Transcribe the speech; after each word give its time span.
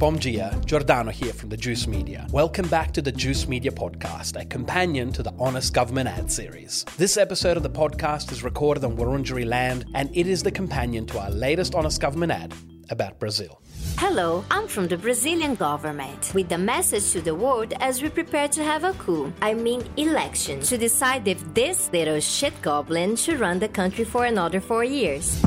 Bom 0.00 0.16
dia, 0.16 0.58
Giordano 0.64 1.10
here 1.10 1.34
from 1.34 1.50
the 1.50 1.58
Juice 1.58 1.86
Media. 1.86 2.26
Welcome 2.32 2.66
back 2.68 2.90
to 2.92 3.02
the 3.02 3.12
Juice 3.12 3.46
Media 3.46 3.70
podcast, 3.70 4.40
a 4.40 4.46
companion 4.46 5.12
to 5.12 5.22
the 5.22 5.30
Honest 5.38 5.74
Government 5.74 6.08
ad 6.08 6.32
series. 6.32 6.86
This 6.96 7.18
episode 7.18 7.58
of 7.58 7.62
the 7.62 7.68
podcast 7.68 8.32
is 8.32 8.42
recorded 8.42 8.82
on 8.82 8.96
Wurundjeri 8.96 9.44
land, 9.44 9.84
and 9.94 10.08
it 10.16 10.26
is 10.26 10.42
the 10.42 10.50
companion 10.50 11.04
to 11.04 11.18
our 11.18 11.28
latest 11.28 11.74
Honest 11.74 12.00
Government 12.00 12.32
ad 12.32 12.54
about 12.88 13.18
Brazil. 13.18 13.60
Hello, 13.98 14.42
I'm 14.50 14.68
from 14.68 14.88
the 14.88 14.96
Brazilian 14.96 15.54
government 15.54 16.32
with 16.34 16.50
a 16.50 16.56
message 16.56 17.12
to 17.12 17.20
the 17.20 17.34
world 17.34 17.74
as 17.80 18.00
we 18.00 18.08
prepare 18.08 18.48
to 18.48 18.64
have 18.64 18.84
a 18.84 18.94
coup. 18.94 19.30
I 19.42 19.52
mean, 19.52 19.84
election 19.98 20.62
to 20.62 20.78
decide 20.78 21.28
if 21.28 21.44
this 21.52 21.92
little 21.92 22.20
shit 22.20 22.54
goblin 22.62 23.16
should 23.16 23.38
run 23.38 23.58
the 23.58 23.68
country 23.68 24.06
for 24.06 24.24
another 24.24 24.60
four 24.60 24.82
years. 24.82 25.42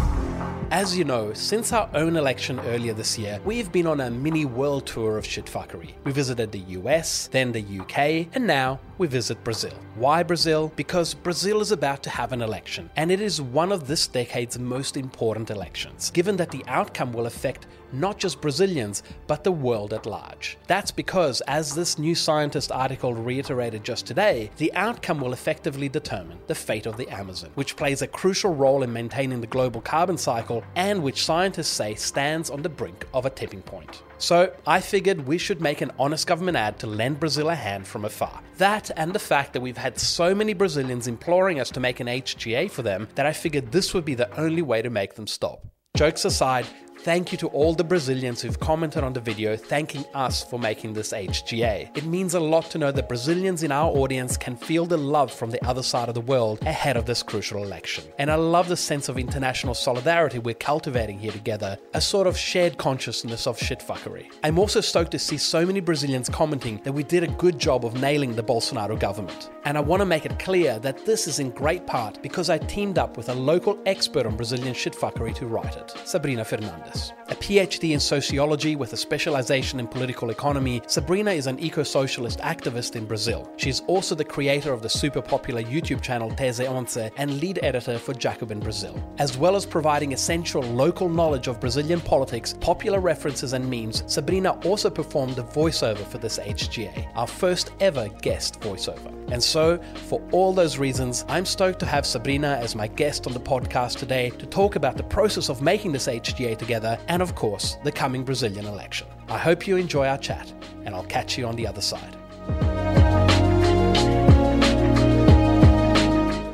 As 0.74 0.98
you 0.98 1.04
know, 1.04 1.34
since 1.34 1.72
our 1.72 1.88
own 1.94 2.16
election 2.16 2.60
earlier 2.62 2.96
this 2.96 3.16
year, 3.16 3.40
we've 3.46 3.72
been 3.72 3.86
on 3.86 4.02
a 4.02 4.10
mini 4.10 4.46
world 4.46 4.88
tour 4.88 5.20
of 5.20 5.24
shitfuckery. 5.24 5.94
We 6.04 6.12
visited 6.12 6.52
the 6.52 6.64
US, 6.80 7.28
then 7.28 7.52
the 7.52 7.62
UK, 7.62 8.28
and 8.34 8.48
now 8.48 8.80
we 8.98 9.06
visit 9.06 9.44
Brazil. 9.44 9.78
Why 9.94 10.24
Brazil? 10.24 10.74
Because 10.76 11.14
Brazil 11.14 11.62
is 11.62 11.72
about 11.72 12.02
to 12.02 12.10
have 12.10 12.32
an 12.32 12.42
election, 12.42 12.90
and 12.96 13.12
it 13.12 13.22
is 13.22 13.40
one 13.40 13.72
of 13.72 13.86
this 13.86 14.08
decade's 14.08 14.58
most 14.58 14.98
important 14.98 15.52
elections, 15.52 16.10
given 16.10 16.38
that 16.38 16.50
the 16.50 16.64
outcome 16.66 17.14
will 17.14 17.28
affect 17.28 17.68
not 17.94 18.18
just 18.18 18.42
Brazilians, 18.42 19.04
but 19.28 19.44
the 19.44 19.52
world 19.52 19.94
at 19.94 20.06
large. 20.06 20.58
That's 20.68 20.92
because, 20.92 21.42
as 21.42 21.76
this 21.76 21.98
New 21.98 22.16
Scientist 22.16 22.72
article 22.72 23.14
reiterated 23.14 23.84
just 23.84 24.06
today, 24.06 24.50
the 24.58 24.74
outcome 24.74 25.22
will 25.22 25.34
effectively 25.34 25.90
determine 25.90 26.40
the 26.48 26.56
fate 26.56 26.86
of 26.86 26.98
the 26.98 27.10
Amazon, 27.10 27.52
which 27.56 27.76
plays 27.76 28.02
a 28.02 28.08
crucial 28.08 28.54
role 28.54 28.84
in 28.84 28.92
maintaining 28.92 29.42
the 29.42 29.48
global 29.48 29.82
carbon 29.82 30.18
cycle 30.18 30.64
and 30.76 31.02
which 31.02 31.24
scientists 31.24 31.68
say 31.68 31.96
stands 31.96 32.50
on 32.50 32.62
the 32.62 32.70
brink 32.70 33.08
of 33.14 33.26
a 33.26 33.30
tipping 33.30 33.62
point. 33.62 34.02
So 34.18 34.54
I 34.66 34.80
figured 34.80 35.28
we 35.28 35.38
should 35.38 35.62
make 35.62 35.82
an 35.82 35.92
honest 36.00 36.28
government 36.28 36.56
ad 36.56 36.80
to 36.80 36.88
lend 36.88 37.20
Brazil 37.20 37.50
a 37.50 37.56
hand 37.56 37.86
from 37.86 38.06
afar. 38.06 38.42
That 38.58 38.90
and 38.96 39.12
the 39.12 39.20
fact 39.20 39.52
that 39.52 39.62
we've 39.62 39.78
had 39.78 40.00
so 40.00 40.34
many 40.34 40.54
Brazilians 40.54 41.08
imploring 41.08 41.60
us 41.60 41.70
to 41.72 41.82
make 41.82 42.00
an 42.00 42.08
HGA 42.08 42.72
for 42.72 42.84
them 42.84 43.10
that 43.16 43.26
I 43.26 43.34
figured 43.34 43.72
this 43.72 43.94
would 43.94 44.06
be 44.06 44.16
the 44.16 44.34
only 44.40 44.62
way 44.62 44.82
to 44.82 44.90
make 44.90 45.16
them 45.16 45.28
stop. 45.28 45.66
Jokes 45.96 46.26
aside, 46.26 46.66
Thank 47.04 47.34
you 47.34 47.38
to 47.40 47.48
all 47.48 47.74
the 47.74 47.84
Brazilians 47.84 48.42
who've 48.42 48.58
commented 48.62 49.04
on 49.04 49.12
the 49.12 49.20
video 49.20 49.58
thanking 49.58 50.06
us 50.14 50.42
for 50.42 50.58
making 50.58 50.94
this 50.94 51.12
HGA. 51.12 51.98
It 51.98 52.06
means 52.06 52.34
a 52.34 52.40
lot 52.40 52.70
to 52.70 52.78
know 52.78 52.94
that 52.94 53.10
Brazilians 53.10 53.62
in 53.62 53.74
our 53.74 53.92
audience 53.92 54.38
can 54.38 54.56
feel 54.56 54.86
the 54.86 54.96
love 54.96 55.30
from 55.30 55.50
the 55.52 55.62
other 55.68 55.84
side 55.84 56.08
of 56.08 56.16
the 56.16 56.22
world 56.22 56.62
ahead 56.62 56.96
of 56.96 57.06
this 57.06 57.22
crucial 57.22 57.62
election. 57.62 58.06
And 58.20 58.32
I 58.32 58.36
love 58.36 58.70
the 58.70 58.78
sense 58.78 59.10
of 59.10 59.18
international 59.18 59.74
solidarity 59.74 60.40
we're 60.40 60.54
cultivating 60.54 61.20
here 61.20 61.34
together, 61.34 61.78
a 61.94 62.00
sort 62.00 62.26
of 62.26 62.38
shared 62.38 62.78
consciousness 62.78 63.48
of 63.48 63.60
shitfuckery. 63.60 64.32
I'm 64.42 64.58
also 64.58 64.80
stoked 64.80 65.12
to 65.12 65.20
see 65.20 65.38
so 65.38 65.66
many 65.66 65.82
Brazilians 65.82 66.30
commenting 66.30 66.80
that 66.86 66.94
we 66.94 67.04
did 67.04 67.24
a 67.24 67.28
good 67.28 67.60
job 67.60 67.84
of 67.84 68.00
nailing 68.00 68.34
the 68.34 68.44
Bolsonaro 68.44 68.98
government. 68.98 69.50
And 69.66 69.78
I 69.78 69.82
want 69.82 70.00
to 70.00 70.06
make 70.06 70.26
it 70.26 70.40
clear 70.40 70.80
that 70.80 71.06
this 71.06 71.28
is 71.28 71.40
in 71.40 71.50
great 71.50 71.86
part 71.86 72.22
because 72.24 72.50
I 72.50 72.60
teamed 72.60 72.98
up 72.98 73.18
with 73.18 73.28
a 73.28 73.34
local 73.34 73.78
expert 73.86 74.26
on 74.26 74.38
Brazilian 74.38 74.74
shitfuckery 74.74 75.36
to 75.36 75.48
write 75.48 75.76
it, 75.76 75.94
Sabrina 76.06 76.46
Fernandes. 76.46 76.93
A 77.30 77.36
PhD 77.36 77.92
in 77.94 78.00
sociology 78.00 78.76
with 78.76 78.94
a 78.94 78.98
specialization 78.98 79.80
in 79.80 79.88
political 79.88 80.30
economy, 80.30 80.82
Sabrina 80.88 81.32
is 81.32 81.48
an 81.48 81.60
eco 81.60 81.84
socialist 81.84 82.40
activist 82.40 82.96
in 82.96 83.06
Brazil. 83.06 83.52
She's 83.58 83.82
also 83.82 84.14
the 84.14 84.24
creator 84.24 84.72
of 84.72 84.82
the 84.82 84.90
super 84.90 85.22
popular 85.22 85.64
YouTube 85.64 86.02
channel 86.02 86.30
Tese 86.32 86.62
Onze 86.62 87.10
and 87.18 87.40
lead 87.40 87.60
editor 87.64 87.98
for 87.98 88.14
Jacobin 88.14 88.60
Brazil. 88.60 89.02
As 89.18 89.38
well 89.38 89.56
as 89.56 89.66
providing 89.66 90.14
essential 90.14 90.62
local 90.62 91.10
knowledge 91.10 91.48
of 91.48 91.60
Brazilian 91.60 92.02
politics, 92.02 92.54
popular 92.60 93.00
references, 93.00 93.54
and 93.54 93.70
memes, 93.70 94.04
Sabrina 94.06 94.52
also 94.66 94.90
performed 94.90 95.36
the 95.36 95.44
voiceover 95.44 96.06
for 96.06 96.20
this 96.20 96.38
HGA, 96.40 97.08
our 97.16 97.28
first 97.28 97.72
ever 97.80 98.10
guest 98.22 98.60
voiceover. 98.60 99.23
And 99.34 99.44
so, 99.44 99.80
for 100.08 100.22
all 100.32 100.54
those 100.54 100.78
reasons, 100.78 101.26
I'm 101.28 101.44
stoked 101.44 101.80
to 101.80 101.88
have 101.88 102.06
Sabrina 102.06 102.60
as 102.62 102.76
my 102.76 102.86
guest 102.86 103.26
on 103.26 103.34
the 103.34 103.40
podcast 103.40 103.98
today 103.98 104.30
to 104.30 104.46
talk 104.46 104.76
about 104.76 104.96
the 104.96 105.02
process 105.02 105.50
of 105.50 105.60
making 105.60 105.92
this 105.92 106.06
HGA 106.06 106.56
together 106.56 107.00
and, 107.08 107.20
of 107.20 107.34
course, 107.34 107.78
the 107.84 107.92
coming 107.92 108.24
Brazilian 108.24 108.68
election. 108.68 109.08
I 109.30 109.40
hope 109.40 109.66
you 109.66 109.76
enjoy 109.78 110.06
our 110.06 110.20
chat, 110.20 110.54
and 110.86 110.94
I'll 110.94 111.06
catch 111.06 111.36
you 111.36 111.48
on 111.48 111.56
the 111.56 111.66
other 111.66 111.82
side. 111.82 112.16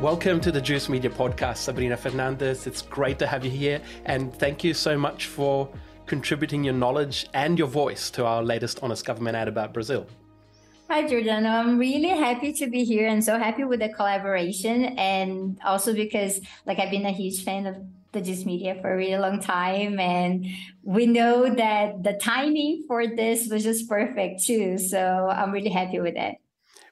Welcome 0.02 0.40
to 0.40 0.50
the 0.50 0.62
Juice 0.62 0.88
Media 0.88 1.10
Podcast, 1.10 1.58
Sabrina 1.58 1.98
Fernandes. 1.98 2.66
It's 2.66 2.82
great 2.82 3.20
to 3.20 3.28
have 3.28 3.44
you 3.44 3.52
here, 3.52 3.82
and 4.06 4.34
thank 4.34 4.64
you 4.64 4.74
so 4.74 4.98
much 4.98 5.26
for 5.26 5.70
contributing 6.06 6.64
your 6.64 6.76
knowledge 6.76 7.28
and 7.34 7.60
your 7.60 7.68
voice 7.68 8.10
to 8.12 8.26
our 8.26 8.42
latest 8.42 8.80
Honest 8.82 9.04
Government 9.04 9.36
ad 9.36 9.50
about 9.50 9.74
Brazil. 9.74 10.08
Hi, 10.92 11.08
Giordano. 11.08 11.50
I'm 11.50 11.78
really 11.78 12.10
happy 12.10 12.52
to 12.54 12.66
be 12.66 12.84
here 12.84 13.08
and 13.08 13.24
so 13.24 13.38
happy 13.38 13.64
with 13.64 13.80
the 13.80 13.90
collaboration. 13.90 14.86
And 14.98 15.60
also 15.64 15.94
because, 15.94 16.42
like, 16.66 16.80
I've 16.80 16.90
been 16.90 17.06
a 17.06 17.12
huge 17.12 17.44
fan 17.44 17.68
of 17.68 17.76
the 18.12 18.22
Juice 18.22 18.44
Media 18.44 18.76
for 18.82 18.92
a 18.92 18.98
really 18.98 19.22
long 19.22 19.40
time. 19.40 20.00
And 20.00 20.48
we 20.82 21.06
know 21.06 21.54
that 21.54 22.02
the 22.02 22.14
timing 22.14 22.86
for 22.88 23.06
this 23.06 23.48
was 23.50 23.66
just 23.66 23.88
perfect, 23.88 24.44
too. 24.44 24.80
So 24.80 25.30
I'm 25.32 25.52
really 25.52 25.70
happy 25.70 26.00
with 26.00 26.16
it. 26.16 26.38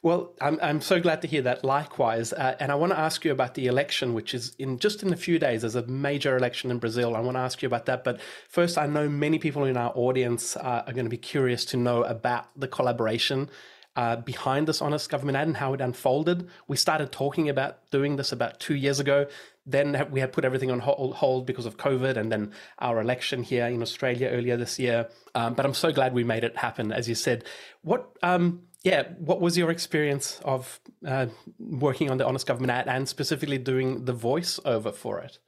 Well, 0.03 0.35
I'm, 0.39 0.59
I'm 0.61 0.79
so 0.79 0.99
glad 0.99 1.23
to 1.23 1.27
hear 1.27 1.41
that. 1.41 1.63
Likewise, 1.63 2.33
uh, 2.33 2.55
and 2.59 2.71
I 2.71 2.75
want 2.75 2.91
to 2.91 2.99
ask 2.99 3.25
you 3.25 3.31
about 3.31 3.55
the 3.55 3.65
election, 3.65 4.13
which 4.13 4.35
is 4.35 4.55
in 4.59 4.77
just 4.77 5.01
in 5.01 5.11
a 5.11 5.17
few 5.17 5.39
days. 5.39 5.61
There's 5.61 5.73
a 5.73 5.87
major 5.87 6.37
election 6.37 6.69
in 6.69 6.77
Brazil. 6.77 7.15
I 7.15 7.19
want 7.19 7.35
to 7.35 7.41
ask 7.41 7.63
you 7.63 7.65
about 7.65 7.87
that. 7.87 8.03
But 8.03 8.21
first, 8.47 8.77
I 8.77 8.85
know 8.85 9.09
many 9.09 9.39
people 9.39 9.63
in 9.63 9.75
our 9.75 9.91
audience 9.95 10.55
uh, 10.55 10.83
are 10.85 10.93
going 10.93 11.07
to 11.07 11.09
be 11.09 11.17
curious 11.17 11.65
to 11.65 11.77
know 11.77 12.03
about 12.03 12.45
the 12.55 12.67
collaboration 12.67 13.49
uh, 13.97 14.15
behind 14.17 14.67
this 14.67 14.81
honest 14.81 15.09
government 15.09 15.35
ad 15.35 15.47
and 15.47 15.57
how 15.57 15.73
it 15.73 15.81
unfolded. 15.81 16.47
We 16.67 16.77
started 16.77 17.11
talking 17.11 17.49
about 17.49 17.89
doing 17.89 18.15
this 18.15 18.31
about 18.31 18.59
two 18.59 18.75
years 18.75 18.99
ago. 18.99 19.25
Then 19.65 20.07
we 20.11 20.19
had 20.19 20.31
put 20.31 20.45
everything 20.45 20.69
on 20.71 20.79
hold 20.79 21.45
because 21.47 21.65
of 21.65 21.77
COVID 21.77 22.15
and 22.15 22.31
then 22.31 22.53
our 22.79 23.01
election 23.01 23.41
here 23.43 23.65
in 23.65 23.81
Australia 23.81 24.29
earlier 24.29 24.55
this 24.55 24.77
year. 24.77 25.09
Um, 25.33 25.55
but 25.55 25.65
I'm 25.65 25.73
so 25.73 25.91
glad 25.91 26.13
we 26.13 26.23
made 26.23 26.43
it 26.43 26.55
happen, 26.55 26.93
as 26.93 27.09
you 27.09 27.15
said. 27.15 27.43
What, 27.81 28.15
um, 28.21 28.61
yeah, 28.83 29.09
what 29.17 29.41
was 29.41 29.57
your 29.57 29.71
experience 29.71 30.39
of 30.45 30.79
uh, 31.05 31.25
working 31.59 32.11
on 32.11 32.17
the 32.17 32.25
honest 32.25 32.45
government 32.45 32.71
ad 32.71 32.87
and 32.87 33.09
specifically 33.09 33.57
doing 33.57 34.05
the 34.05 34.13
voiceover 34.13 34.93
for 34.93 35.19
it? 35.19 35.39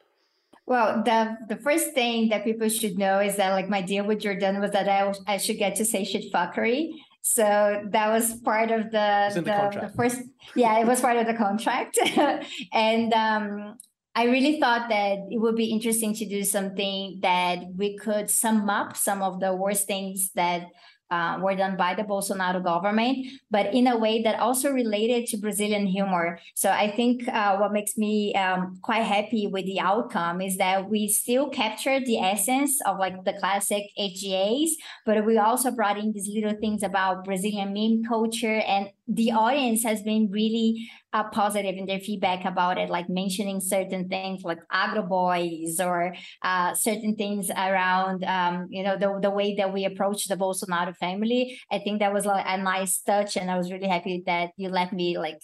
Well, 0.65 1.01
the 1.03 1.35
the 1.47 1.55
first 1.55 1.93
thing 1.93 2.29
that 2.29 2.43
people 2.43 2.69
should 2.69 2.99
know 2.99 3.19
is 3.19 3.37
that 3.37 3.53
like 3.53 3.69
my 3.69 3.81
deal 3.81 4.05
with 4.05 4.19
Jordan 4.19 4.59
was 4.59 4.69
that 4.71 4.87
I, 4.87 5.11
I 5.25 5.37
should 5.37 5.57
get 5.57 5.75
to 5.77 5.85
say 5.85 6.03
shit 6.03 6.31
fuckery. 6.31 6.93
So 7.21 7.83
that 7.89 8.09
was 8.09 8.39
part 8.41 8.71
of 8.71 8.91
the, 8.91 9.31
the, 9.33 9.41
the, 9.41 9.79
the, 9.81 9.93
first, 9.95 10.21
yeah, 10.55 10.79
it 10.79 10.87
was 10.87 11.01
part 11.01 11.17
of 11.17 11.27
the 11.27 11.33
contract. 11.33 11.99
and 12.73 13.13
um, 13.13 13.77
I 14.15 14.25
really 14.25 14.59
thought 14.59 14.89
that 14.89 15.19
it 15.29 15.37
would 15.39 15.55
be 15.55 15.65
interesting 15.65 16.13
to 16.15 16.25
do 16.25 16.43
something 16.43 17.19
that 17.21 17.59
we 17.75 17.97
could 17.97 18.29
sum 18.29 18.69
up 18.69 18.97
some 18.97 19.21
of 19.21 19.39
the 19.39 19.53
worst 19.53 19.87
things 19.87 20.31
that 20.35 20.67
uh, 21.11 21.39
were 21.41 21.55
done 21.55 21.75
by 21.77 21.95
the 21.95 22.03
Bolsonaro 22.03 22.63
government, 22.63 23.27
but 23.49 23.73
in 23.73 23.87
a 23.87 23.97
way 23.97 24.21
that 24.21 24.39
also 24.39 24.71
related 24.71 25.25
to 25.27 25.37
Brazilian 25.37 25.87
humor. 25.87 26.39
So 26.55 26.69
I 26.69 26.91
think 26.91 27.27
uh, 27.27 27.57
what 27.57 27.71
makes 27.71 27.97
me 27.97 28.33
um, 28.35 28.79
quite 28.81 29.03
happy 29.03 29.47
with 29.47 29.65
the 29.65 29.79
outcome 29.79 30.41
is 30.41 30.57
that 30.57 30.89
we 30.89 31.07
still 31.07 31.49
captured 31.49 32.05
the 32.05 32.19
essence 32.19 32.79
of 32.85 32.97
like 32.99 33.23
the 33.25 33.33
classic 33.33 33.83
HGAs, 33.97 34.69
but 35.05 35.25
we 35.25 35.37
also 35.37 35.71
brought 35.71 35.97
in 35.97 36.13
these 36.13 36.29
little 36.33 36.57
things 36.59 36.83
about 36.83 37.25
Brazilian 37.25 37.73
meme 37.73 38.03
culture 38.07 38.61
and 38.67 38.89
the 39.11 39.31
audience 39.31 39.83
has 39.83 40.03
been 40.03 40.29
really 40.29 40.87
uh, 41.13 41.23
positive 41.29 41.75
in 41.75 41.87
their 41.87 41.99
feedback 41.99 42.45
about 42.45 42.77
it, 42.77 42.91
like 42.91 43.09
mentioning 43.09 43.59
certain 43.59 44.07
things 44.07 44.43
like 44.43 44.59
agro 44.71 45.01
boys 45.01 45.79
or 45.79 46.13
uh, 46.43 46.75
certain 46.75 47.15
things 47.15 47.49
around, 47.49 48.23
um, 48.23 48.67
you 48.69 48.83
know, 48.83 48.95
the, 48.97 49.19
the 49.19 49.31
way 49.31 49.55
that 49.55 49.73
we 49.73 49.85
approach 49.85 50.27
the 50.27 50.35
Bolsonaro 50.35 50.95
family. 50.95 51.59
I 51.71 51.79
think 51.79 51.99
that 51.99 52.13
was 52.13 52.27
like 52.27 52.45
a 52.47 52.61
nice 52.61 53.01
touch. 53.01 53.35
And 53.35 53.49
I 53.49 53.57
was 53.57 53.71
really 53.71 53.87
happy 53.87 54.21
that 54.27 54.51
you 54.57 54.69
let 54.69 54.93
me 54.93 55.17
like, 55.17 55.41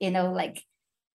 you 0.00 0.10
know, 0.10 0.32
like 0.32 0.62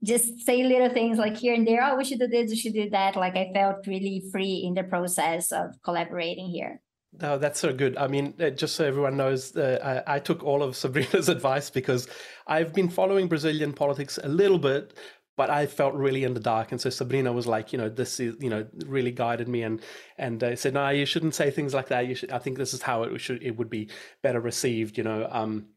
just 0.03 0.45
say 0.45 0.63
little 0.63 0.94
things 0.94 1.17
like 1.17 1.35
here 1.35 1.55
and 1.55 1.67
there, 1.67 1.83
oh, 1.83 1.95
we 1.95 2.05
should 2.05 2.19
do 2.19 2.27
this, 2.27 2.51
we 2.51 2.57
should 2.57 2.73
do 2.73 2.91
that. 2.91 3.15
Like 3.15 3.35
I 3.35 3.49
felt 3.51 3.88
really 3.88 4.23
free 4.31 4.63
in 4.67 4.75
the 4.75 4.83
process 4.83 5.51
of 5.51 5.71
collaborating 5.83 6.49
here. 6.49 6.79
No, 7.19 7.37
that's 7.37 7.59
so 7.59 7.73
good. 7.73 7.97
I 7.97 8.07
mean, 8.07 8.35
uh, 8.39 8.51
just 8.51 8.75
so 8.75 8.85
everyone 8.85 9.17
knows, 9.17 9.55
uh, 9.55 10.03
I, 10.07 10.15
I, 10.15 10.19
took 10.19 10.43
all 10.43 10.61
of 10.61 10.75
Sabrina's 10.83 11.29
advice 11.29 11.69
because 11.69 12.07
I've 12.45 12.73
been 12.73 12.89
following 12.89 13.27
Brazilian 13.27 13.73
politics 13.73 14.19
a 14.23 14.27
little 14.27 14.59
bit, 14.59 14.93
but 15.35 15.49
I 15.49 15.65
felt 15.65 15.95
really 15.95 16.23
in 16.23 16.33
the 16.33 16.39
dark. 16.39 16.71
And 16.71 16.79
so 16.79 16.89
Sabrina 16.89 17.31
was 17.31 17.47
like, 17.47 17.71
you 17.71 17.77
know, 17.77 17.89
this 17.89 18.19
is, 18.19 18.35
you 18.39 18.49
know, 18.49 18.67
really 18.85 19.11
guided 19.11 19.47
me 19.47 19.63
and 19.63 19.81
and 20.17 20.43
uh, 20.43 20.55
said, 20.55 20.73
no, 20.73 20.89
you 20.89 21.05
shouldn't 21.05 21.35
say 21.35 21.49
things 21.49 21.73
like 21.73 21.87
that. 21.89 22.07
You 22.07 22.15
should. 22.15 22.31
I 22.31 22.39
think 22.39 22.57
this 22.57 22.73
is 22.73 22.81
how 22.81 23.03
it 23.03 23.17
should. 23.19 23.41
It 23.41 23.57
would 23.57 23.69
be 23.69 23.89
better 24.21 24.39
received. 24.39 24.97
You 24.97 25.03
know. 25.03 25.27
Um, 25.29 25.67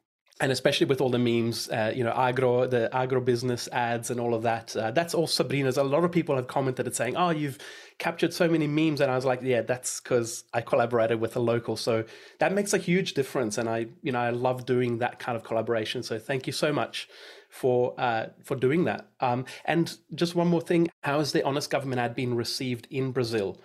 and 0.42 0.50
especially 0.50 0.86
with 0.86 1.02
all 1.02 1.10
the 1.10 1.18
memes, 1.18 1.68
uh, 1.68 1.92
you 1.94 2.02
know, 2.02 2.12
agro, 2.12 2.66
the 2.66 2.88
agro 2.96 3.20
business 3.20 3.68
ads 3.72 4.10
and 4.10 4.18
all 4.18 4.32
of 4.32 4.42
that. 4.44 4.74
Uh, 4.74 4.90
that's 4.90 5.12
all 5.12 5.26
Sabrina's. 5.26 5.76
A 5.76 5.84
lot 5.84 6.02
of 6.02 6.10
people 6.10 6.34
have 6.34 6.46
commented 6.46 6.86
it 6.86 6.96
saying, 6.96 7.14
"Oh, 7.14 7.28
you've 7.28 7.58
captured 8.00 8.34
so 8.34 8.48
many 8.48 8.66
memes," 8.66 9.00
and 9.00 9.10
I 9.10 9.14
was 9.14 9.24
like, 9.24 9.40
"Yeah, 9.42 9.62
that's 9.62 10.00
because 10.00 10.42
I 10.52 10.60
collaborated 10.62 11.20
with 11.20 11.36
a 11.36 11.40
local." 11.40 11.76
So 11.76 12.04
that 12.40 12.52
makes 12.52 12.72
a 12.74 12.78
huge 12.78 13.14
difference, 13.14 13.58
and 13.58 13.68
I, 13.68 13.86
you 14.02 14.10
know, 14.10 14.18
I 14.20 14.30
love 14.30 14.66
doing 14.66 14.98
that 14.98 15.20
kind 15.20 15.36
of 15.36 15.44
collaboration. 15.44 16.02
So 16.02 16.18
thank 16.18 16.48
you 16.48 16.52
so 16.52 16.72
much 16.72 17.08
for 17.48 17.94
uh, 17.98 18.26
for 18.42 18.56
doing 18.56 18.84
that. 18.86 19.06
Um, 19.20 19.44
and 19.64 19.96
just 20.16 20.34
one 20.34 20.48
more 20.48 20.60
thing: 20.60 20.88
how 21.04 21.18
has 21.18 21.30
the 21.30 21.44
honest 21.44 21.70
government 21.70 22.00
ad 22.00 22.16
been 22.16 22.34
received 22.34 22.88
in 22.90 23.12
Brazil? 23.12 23.60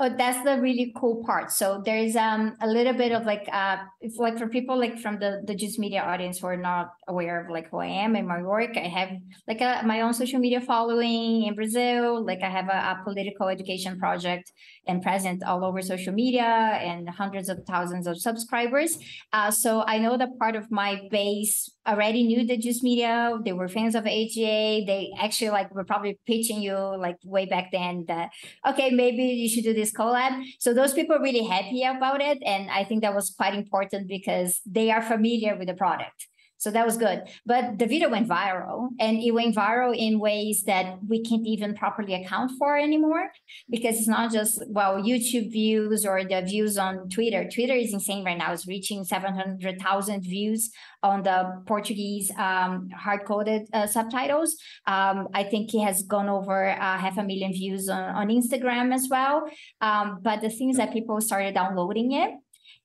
Oh, 0.00 0.08
that's 0.08 0.42
the 0.42 0.60
really 0.60 0.92
cool 0.96 1.22
part. 1.24 1.52
So 1.52 1.80
there's 1.84 2.16
um 2.16 2.56
a 2.60 2.66
little 2.66 2.92
bit 2.94 3.12
of 3.12 3.24
like 3.24 3.48
uh 3.52 3.76
like 4.16 4.36
for 4.36 4.48
people 4.48 4.76
like 4.76 4.98
from 4.98 5.18
the 5.20 5.42
the 5.46 5.54
Juice 5.54 5.78
Media 5.78 6.02
audience 6.02 6.40
who 6.40 6.48
are 6.48 6.56
not 6.56 6.94
aware 7.06 7.44
of 7.44 7.50
like 7.50 7.70
who 7.70 7.78
I 7.78 7.86
am 7.86 8.16
and 8.16 8.26
my 8.26 8.42
work. 8.42 8.76
I 8.76 8.88
have 8.88 9.10
like 9.46 9.60
a, 9.60 9.82
my 9.84 10.00
own 10.00 10.12
social 10.12 10.40
media 10.40 10.60
following 10.60 11.44
in 11.44 11.54
Brazil. 11.54 12.24
Like 12.24 12.42
I 12.42 12.48
have 12.48 12.68
a, 12.68 12.98
a 12.98 13.00
political 13.04 13.48
education 13.48 13.98
project 13.98 14.50
and 14.88 15.02
present 15.02 15.44
all 15.44 15.64
over 15.64 15.80
social 15.80 16.12
media 16.12 16.42
and 16.42 17.08
hundreds 17.08 17.48
of 17.48 17.60
thousands 17.64 18.06
of 18.06 18.18
subscribers. 18.18 18.98
Uh, 19.32 19.50
so 19.50 19.84
I 19.86 19.98
know 19.98 20.16
that 20.16 20.36
part 20.38 20.56
of 20.56 20.70
my 20.70 21.06
base 21.10 21.70
already 21.86 22.24
knew 22.24 22.46
the 22.46 22.56
Juice 22.56 22.82
Media. 22.82 23.38
They 23.44 23.52
were 23.52 23.68
fans 23.68 23.94
of 23.94 24.06
AGA. 24.06 24.84
They 24.86 25.12
actually 25.18 25.50
like 25.50 25.74
were 25.74 25.84
probably 25.84 26.18
pitching 26.26 26.62
you 26.62 26.76
like 26.76 27.16
way 27.24 27.46
back 27.46 27.70
then 27.72 28.04
that 28.08 28.30
okay 28.66 28.90
maybe 28.90 29.22
you 29.22 29.48
should 29.48 29.64
do 29.64 29.74
this 29.74 29.92
collab. 29.92 30.42
So 30.58 30.74
those 30.74 30.92
people 30.92 31.16
are 31.16 31.22
really 31.22 31.44
happy 31.44 31.82
about 31.82 32.20
it. 32.20 32.38
And 32.44 32.70
I 32.70 32.84
think 32.84 33.02
that 33.02 33.14
was 33.14 33.30
quite 33.30 33.54
important 33.54 34.08
because 34.08 34.60
they 34.66 34.90
are 34.90 35.02
familiar 35.02 35.56
with 35.56 35.68
the 35.68 35.74
product. 35.74 36.28
So 36.62 36.70
that 36.70 36.86
was 36.86 36.96
good. 36.96 37.24
But 37.44 37.80
the 37.80 37.86
video 37.86 38.08
went 38.08 38.28
viral 38.28 38.90
and 39.00 39.20
it 39.20 39.32
went 39.32 39.56
viral 39.56 39.92
in 39.96 40.20
ways 40.20 40.62
that 40.66 40.96
we 41.08 41.20
can't 41.20 41.44
even 41.44 41.74
properly 41.74 42.14
account 42.14 42.52
for 42.56 42.78
anymore 42.78 43.32
because 43.68 43.96
it's 43.98 44.06
not 44.06 44.30
just, 44.30 44.62
well, 44.68 44.94
YouTube 45.02 45.50
views 45.50 46.06
or 46.06 46.22
the 46.22 46.40
views 46.42 46.78
on 46.78 47.08
Twitter. 47.08 47.50
Twitter 47.52 47.74
is 47.74 47.92
insane 47.92 48.24
right 48.24 48.38
now. 48.38 48.52
It's 48.52 48.68
reaching 48.68 49.02
700,000 49.02 50.22
views 50.22 50.70
on 51.02 51.24
the 51.24 51.64
Portuguese 51.66 52.30
um, 52.38 52.90
hard 52.96 53.24
coded 53.24 53.62
uh, 53.72 53.88
subtitles. 53.88 54.54
Um, 54.86 55.26
I 55.34 55.42
think 55.42 55.74
it 55.74 55.80
has 55.80 56.04
gone 56.04 56.28
over 56.28 56.70
uh, 56.70 56.96
half 56.96 57.18
a 57.18 57.24
million 57.24 57.52
views 57.52 57.88
on, 57.88 58.04
on 58.04 58.28
Instagram 58.28 58.94
as 58.94 59.08
well. 59.10 59.50
Um, 59.80 60.20
but 60.22 60.40
the 60.40 60.50
things 60.50 60.76
that 60.76 60.92
people 60.92 61.20
started 61.20 61.54
downloading 61.54 62.12
it 62.12 62.30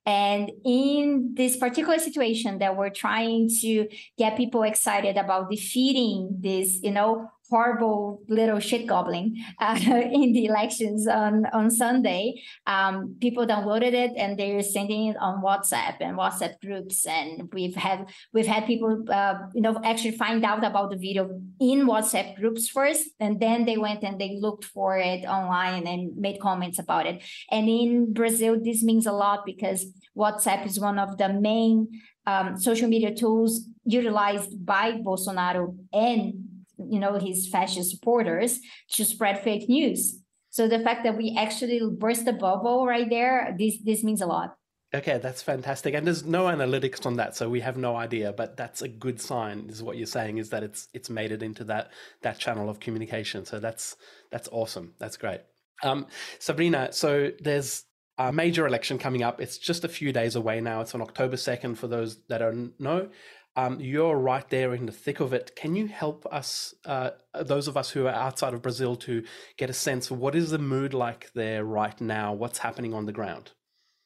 and 0.07 0.54
in 0.63 1.33
this 1.36 1.57
particular 1.57 2.00
situation 2.00 2.59
that 2.59 2.77
we're 2.77 2.89
trying 2.89 3.50
to 3.59 3.89
get 4.18 4.38
people 4.38 4.63
excited 4.63 5.18
about 5.18 5.51
defeating 5.51 6.30
this, 6.39 6.81
you 6.81 6.92
know, 6.92 7.30
horrible 7.49 8.21
little 8.27 8.59
shit 8.59 8.88
goblin 8.88 9.35
uh, 9.61 9.79
in 9.85 10.33
the 10.33 10.45
elections 10.45 11.07
on, 11.07 11.45
on 11.53 11.71
Sunday, 11.71 12.41
um, 12.65 13.15
people 13.21 13.45
downloaded 13.45 13.94
it 13.94 14.11
and 14.17 14.38
they're 14.38 14.61
sending 14.61 15.07
it 15.07 15.17
on 15.17 15.41
WhatsApp 15.41 15.95
and 16.01 16.17
WhatsApp 16.17 16.59
groups. 16.61 17.05
And 17.05 17.49
we've 17.53 17.75
had 17.75 18.09
we've 18.33 18.47
had 18.47 18.65
people, 18.65 19.05
uh, 19.09 19.35
you 19.53 19.61
know, 19.61 19.79
actually 19.83 20.11
find 20.11 20.44
out 20.44 20.63
about 20.63 20.91
the 20.91 20.97
video 20.97 21.29
in 21.59 21.88
WhatsApp 21.88 22.35
groups 22.35 22.69
first, 22.69 23.09
and 23.19 23.39
then 23.39 23.65
they 23.65 23.77
went 23.77 24.03
and 24.03 24.19
they 24.19 24.38
looked 24.39 24.65
for 24.65 24.97
it 24.97 25.25
online 25.25 25.88
and 25.88 26.15
made 26.17 26.39
comments 26.39 26.79
about 26.79 27.05
it. 27.05 27.21
And 27.51 27.69
in 27.69 28.13
Brazil, 28.13 28.57
this 28.61 28.83
means 28.83 29.05
a 29.05 29.11
lot 29.11 29.45
because 29.45 29.85
WhatsApp 30.17 30.65
is 30.65 30.79
one 30.79 31.00
of 31.00 31.17
the 31.17 31.29
main 31.29 31.88
um, 32.25 32.57
social 32.57 32.89
media 32.89 33.15
tools 33.15 33.67
utilized 33.85 34.65
by 34.65 34.91
Bolsonaro 34.91 35.75
and 35.93 36.46
you 36.77 37.00
know 37.00 37.18
his 37.19 37.47
fascist 37.47 37.91
supporters 37.91 38.59
to 38.91 39.06
spread 39.06 39.44
fake 39.44 39.68
news. 39.69 40.21
So 40.50 40.68
the 40.68 40.79
fact 40.79 41.03
that 41.03 41.18
we 41.18 41.35
actually 41.38 41.81
burst 41.97 42.25
the 42.25 42.33
bubble 42.33 42.85
right 42.85 43.09
there, 43.09 43.56
this 43.57 43.77
this 43.83 44.03
means 44.03 44.21
a 44.21 44.27
lot. 44.27 44.56
Okay, 44.95 45.18
that's 45.18 45.41
fantastic. 45.41 45.94
And 45.94 46.07
there's 46.07 46.24
no 46.24 46.45
analytics 46.45 47.06
on 47.06 47.18
that, 47.18 47.35
so 47.35 47.50
we 47.50 47.59
have 47.59 47.77
no 47.77 47.97
idea. 47.97 48.31
But 48.31 48.56
that's 48.56 48.81
a 48.81 48.88
good 48.88 49.19
sign. 49.19 49.68
Is 49.69 49.83
what 49.83 49.97
you're 49.97 50.07
saying 50.07 50.38
is 50.38 50.50
that 50.50 50.63
it's 50.63 50.88
it's 50.94 51.09
made 51.09 51.31
it 51.31 51.44
into 51.44 51.65
that 51.65 51.91
that 52.21 52.39
channel 52.39 52.69
of 52.69 52.79
communication. 52.79 53.45
So 53.45 53.59
that's 53.59 53.97
that's 54.31 54.47
awesome. 54.51 54.94
That's 54.97 55.18
great. 55.18 55.41
Um, 55.83 56.07
Sabrina, 56.39 56.91
so 56.91 57.31
there's 57.39 57.83
a 58.18 58.31
major 58.31 58.65
election 58.65 58.97
coming 58.97 59.24
up. 59.24 59.39
It's 59.41 59.57
just 59.57 59.83
a 59.83 59.89
few 59.89 60.12
days 60.12 60.35
away 60.35 60.59
now. 60.59 60.81
It's 60.81 60.95
on 60.95 61.01
October 61.01 61.35
2nd 61.35 61.77
for 61.77 61.88
those 61.88 62.18
that 62.29 62.39
don't 62.39 62.74
know. 62.79 63.09
Um, 63.57 63.80
you're 63.80 64.15
right 64.15 64.48
there 64.51 64.75
in 64.75 64.86
the 64.86 64.92
thick 64.92 65.19
of 65.19 65.33
it. 65.33 65.56
Can 65.56 65.75
you 65.75 65.88
help 65.88 66.27
us, 66.31 66.75
uh, 66.86 67.09
those 67.33 67.68
of 67.68 67.75
us 67.75 67.89
who 67.89 68.06
are 68.06 68.13
outside 68.13 68.54
of 68.54 68.62
Brazil, 68.62 68.95
to 68.98 69.24
get 69.57 69.71
a 69.71 69.74
sense 69.74 70.12
of 70.12 70.19
what 70.19 70.36
is 70.36 70.51
the 70.51 70.59
mood 70.59 70.94
like 70.94 71.31
there 71.33 71.65
right 71.65 72.00
now? 72.00 72.33
What's 72.33 72.59
happening 72.59 72.94
on 72.94 73.07
the 73.07 73.12
ground? 73.12 73.54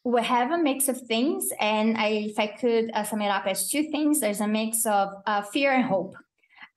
We 0.05 0.23
have 0.23 0.51
a 0.51 0.57
mix 0.57 0.87
of 0.87 1.01
things, 1.01 1.49
and 1.59 1.97
I, 1.97 2.07
if 2.31 2.39
I 2.39 2.47
could 2.47 2.91
uh, 2.93 3.03
sum 3.03 3.21
it 3.21 3.27
up 3.27 3.45
as 3.45 3.69
two 3.69 3.91
things, 3.91 4.21
there's 4.21 4.39
a 4.39 4.47
mix 4.47 4.85
of 4.85 5.09
uh, 5.27 5.41
fear 5.41 5.73
and 5.73 5.83
hope, 5.83 6.15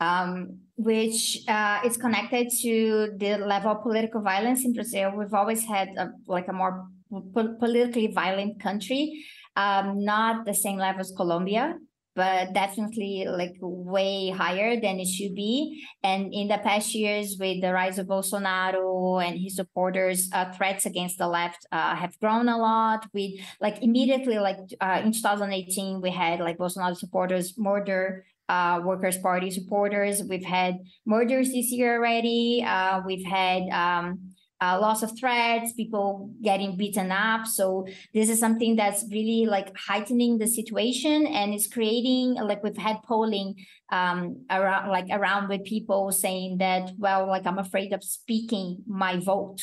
um, 0.00 0.58
which 0.76 1.44
uh, 1.46 1.78
is 1.84 1.96
connected 1.96 2.48
to 2.62 3.12
the 3.16 3.38
level 3.38 3.70
of 3.70 3.82
political 3.82 4.20
violence 4.20 4.64
in 4.64 4.72
Brazil. 4.72 5.12
We've 5.16 5.32
always 5.32 5.64
had 5.64 5.90
a, 5.96 6.10
like 6.26 6.48
a 6.48 6.52
more 6.52 6.88
po- 7.32 7.54
politically 7.60 8.08
violent 8.08 8.60
country, 8.60 9.24
um, 9.54 10.04
not 10.04 10.44
the 10.44 10.54
same 10.54 10.76
level 10.76 11.00
as 11.00 11.12
Colombia, 11.16 11.78
but 12.14 12.52
definitely 12.52 13.26
like 13.28 13.54
way 13.60 14.30
higher 14.30 14.80
than 14.80 15.00
it 15.00 15.06
should 15.08 15.34
be. 15.34 15.84
And 16.02 16.32
in 16.32 16.48
the 16.48 16.58
past 16.58 16.94
years, 16.94 17.36
with 17.38 17.60
the 17.60 17.72
rise 17.72 17.98
of 17.98 18.06
Bolsonaro 18.06 19.24
and 19.24 19.38
his 19.38 19.56
supporters, 19.56 20.28
uh, 20.32 20.52
threats 20.52 20.86
against 20.86 21.18
the 21.18 21.28
left 21.28 21.66
uh, 21.72 21.96
have 21.96 22.18
grown 22.20 22.48
a 22.48 22.58
lot. 22.58 23.06
We 23.12 23.42
like 23.60 23.82
immediately, 23.82 24.38
like 24.38 24.58
uh, 24.80 25.00
in 25.04 25.12
2018, 25.12 26.00
we 26.00 26.10
had 26.10 26.40
like 26.40 26.58
Bolsonaro 26.58 26.96
supporters 26.96 27.54
murder 27.58 28.24
uh, 28.48 28.80
Workers' 28.84 29.18
Party 29.18 29.50
supporters. 29.50 30.22
We've 30.28 30.44
had 30.44 30.78
murders 31.06 31.48
this 31.48 31.70
year 31.70 31.96
already. 31.96 32.64
Uh, 32.66 33.00
we've 33.06 33.24
had 33.24 33.62
um, 33.70 34.33
uh, 34.60 34.78
loss 34.80 35.02
of 35.02 35.18
threats, 35.18 35.72
people 35.72 36.30
getting 36.42 36.76
beaten 36.76 37.10
up. 37.10 37.46
So 37.46 37.86
this 38.12 38.28
is 38.28 38.38
something 38.38 38.76
that's 38.76 39.04
really 39.10 39.46
like 39.46 39.76
heightening 39.76 40.38
the 40.38 40.46
situation 40.46 41.26
and 41.26 41.52
it's 41.52 41.66
creating 41.66 42.34
like 42.34 42.62
we've 42.62 42.76
had 42.76 43.02
polling 43.02 43.54
um, 43.92 44.44
around 44.50 44.90
like 44.90 45.06
around 45.10 45.48
with 45.48 45.64
people 45.64 46.10
saying 46.10 46.58
that 46.58 46.92
well 46.98 47.26
like 47.26 47.46
I'm 47.46 47.58
afraid 47.58 47.92
of 47.92 48.02
speaking 48.02 48.82
my 48.86 49.18
vote 49.18 49.60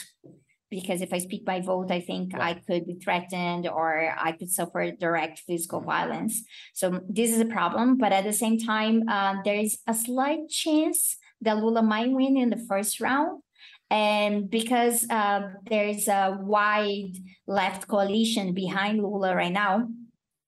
because 0.72 1.02
if 1.02 1.14
I 1.14 1.18
speak 1.18 1.44
my 1.46 1.60
vote, 1.60 1.92
I 1.92 2.00
think 2.00 2.34
I 2.34 2.54
could 2.54 2.88
be 2.88 2.96
threatened 2.96 3.68
or 3.68 4.16
I 4.18 4.32
could 4.32 4.50
suffer 4.50 4.90
direct 4.92 5.40
physical 5.40 5.82
violence. 5.82 6.42
So 6.74 7.02
this 7.10 7.32
is 7.32 7.42
a 7.42 7.46
problem. 7.46 7.98
But 7.98 8.14
at 8.14 8.24
the 8.24 8.34
same 8.34 8.58
time, 8.58 9.04
uh, 9.10 9.36
there 9.44 9.60
is 9.60 9.80
a 9.86 9.94
slight 9.94 10.48
chance 10.50 11.18
that 11.42 11.58
Lula 11.58 11.84
might 11.84 12.12
win 12.12 12.38
in 12.38 12.50
the 12.50 12.66
first 12.70 13.02
round. 13.02 13.42
And 13.92 14.50
because 14.50 15.06
uh, 15.10 15.42
there's 15.70 16.08
a 16.08 16.38
wide 16.40 17.12
left 17.46 17.90
coalition 17.90 18.54
behind 18.54 19.00
Lula 19.04 19.36
right 19.36 19.52
now, 19.52 19.90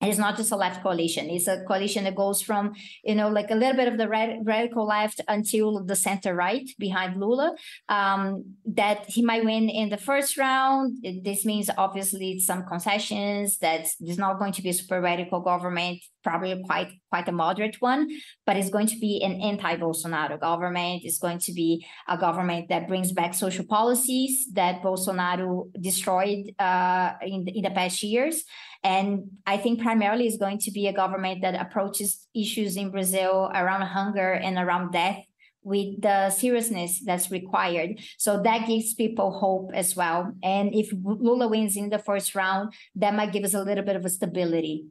it's 0.03 0.17
not 0.17 0.37
just 0.37 0.51
a 0.51 0.55
left 0.55 0.81
coalition 0.81 1.29
it's 1.29 1.47
a 1.47 1.63
coalition 1.67 2.03
that 2.03 2.15
goes 2.15 2.41
from 2.41 2.73
you 3.03 3.15
know 3.15 3.29
like 3.29 3.49
a 3.51 3.55
little 3.55 3.75
bit 3.75 3.87
of 3.87 3.97
the 3.97 4.07
radical 4.07 4.85
left 4.85 5.21
until 5.27 5.83
the 5.83 5.95
center 5.95 6.33
right 6.35 6.69
behind 6.79 7.19
lula 7.19 7.53
um, 7.89 8.43
that 8.65 9.05
he 9.07 9.21
might 9.21 9.43
win 9.43 9.69
in 9.69 9.89
the 9.89 9.97
first 9.97 10.37
round 10.37 10.97
this 11.23 11.45
means 11.45 11.69
obviously 11.77 12.39
some 12.39 12.63
concessions 12.65 13.57
that 13.59 13.87
there's 13.99 14.17
not 14.17 14.39
going 14.39 14.51
to 14.51 14.61
be 14.61 14.69
a 14.69 14.73
super 14.73 15.01
radical 15.01 15.39
government 15.39 15.99
probably 16.23 16.63
quite 16.65 16.89
quite 17.13 17.27
a 17.27 17.31
moderate 17.31 17.79
one, 17.79 18.09
but 18.45 18.57
it's 18.57 18.71
going 18.71 18.87
to 18.87 18.97
be 18.97 19.21
an 19.23 19.39
anti-Bolsonaro 19.39 20.39
government. 20.39 21.03
It's 21.03 21.19
going 21.19 21.37
to 21.39 21.53
be 21.53 21.85
a 22.07 22.17
government 22.17 22.69
that 22.69 22.87
brings 22.87 23.11
back 23.11 23.35
social 23.35 23.65
policies 23.65 24.47
that 24.53 24.81
Bolsonaro 24.81 25.71
destroyed 25.79 26.51
uh, 26.57 27.11
in, 27.21 27.45
the, 27.45 27.51
in 27.57 27.63
the 27.63 27.69
past 27.69 28.01
years. 28.01 28.43
And 28.83 29.29
I 29.45 29.57
think 29.57 29.81
primarily 29.93 30.25
is 30.25 30.37
going 30.37 30.57
to 30.57 30.71
be 30.71 30.87
a 30.87 30.93
government 30.93 31.41
that 31.43 31.53
approaches 31.53 32.27
issues 32.33 32.77
in 32.77 32.89
Brazil 32.89 33.51
around 33.53 33.81
hunger 33.81 34.31
and 34.31 34.57
around 34.57 34.91
death 34.91 35.23
with 35.61 36.01
the 36.01 36.31
seriousness 36.31 37.01
that's 37.05 37.29
required. 37.29 37.99
So 38.17 38.41
that 38.41 38.67
gives 38.67 38.95
people 38.95 39.31
hope 39.31 39.69
as 39.75 39.95
well. 39.95 40.33
And 40.41 40.73
if 40.73 40.91
Lula 41.03 41.47
wins 41.47 41.77
in 41.77 41.89
the 41.89 41.99
first 41.99 42.33
round, 42.33 42.73
that 42.95 43.13
might 43.13 43.31
give 43.31 43.43
us 43.43 43.53
a 43.53 43.63
little 43.63 43.83
bit 43.83 43.95
of 43.95 44.03
a 44.03 44.09
stability. 44.09 44.87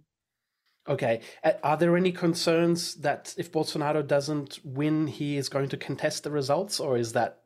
Okay. 0.88 1.20
Are 1.62 1.76
there 1.76 1.96
any 1.96 2.12
concerns 2.12 2.94
that 3.06 3.34
if 3.36 3.50
Bolsonaro 3.50 4.06
doesn't 4.06 4.60
win, 4.64 5.08
he 5.08 5.36
is 5.36 5.48
going 5.48 5.68
to 5.70 5.76
contest 5.76 6.22
the 6.22 6.30
results, 6.30 6.78
or 6.78 6.96
is 6.96 7.12
that? 7.12 7.41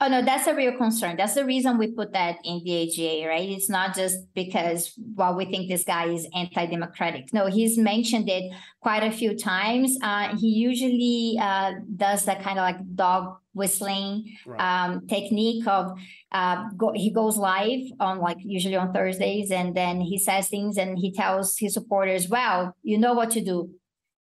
Oh 0.00 0.06
no, 0.06 0.22
that's 0.22 0.46
a 0.46 0.54
real 0.54 0.76
concern. 0.76 1.16
That's 1.16 1.34
the 1.34 1.44
reason 1.44 1.76
we 1.76 1.88
put 1.88 2.12
that 2.12 2.36
in 2.44 2.62
the 2.64 2.82
AGA, 2.82 3.26
right? 3.28 3.48
It's 3.48 3.68
not 3.68 3.96
just 3.96 4.32
because 4.32 4.92
well 5.16 5.34
we 5.34 5.44
think 5.44 5.68
this 5.68 5.82
guy 5.82 6.06
is 6.06 6.28
anti-democratic. 6.36 7.32
No, 7.32 7.46
he's 7.46 7.76
mentioned 7.76 8.28
it 8.28 8.52
quite 8.80 9.02
a 9.02 9.10
few 9.10 9.36
times. 9.36 9.98
Uh, 10.00 10.36
he 10.36 10.50
usually 10.50 11.36
uh, 11.40 11.72
does 11.96 12.26
that 12.26 12.42
kind 12.44 12.60
of 12.60 12.62
like 12.62 12.94
dog 12.94 13.38
whistling 13.54 14.36
right. 14.46 14.60
um, 14.60 15.08
technique 15.08 15.66
of 15.66 15.98
uh, 16.30 16.68
go, 16.76 16.92
he 16.94 17.10
goes 17.10 17.36
live 17.36 17.82
on 17.98 18.20
like 18.20 18.38
usually 18.40 18.76
on 18.76 18.92
Thursdays, 18.92 19.50
and 19.50 19.74
then 19.74 20.00
he 20.00 20.16
says 20.16 20.46
things 20.46 20.78
and 20.78 20.96
he 20.96 21.12
tells 21.12 21.58
his 21.58 21.74
supporters, 21.74 22.28
"Well, 22.28 22.72
you 22.84 22.98
know 22.98 23.14
what 23.14 23.32
to 23.32 23.40
do." 23.40 23.70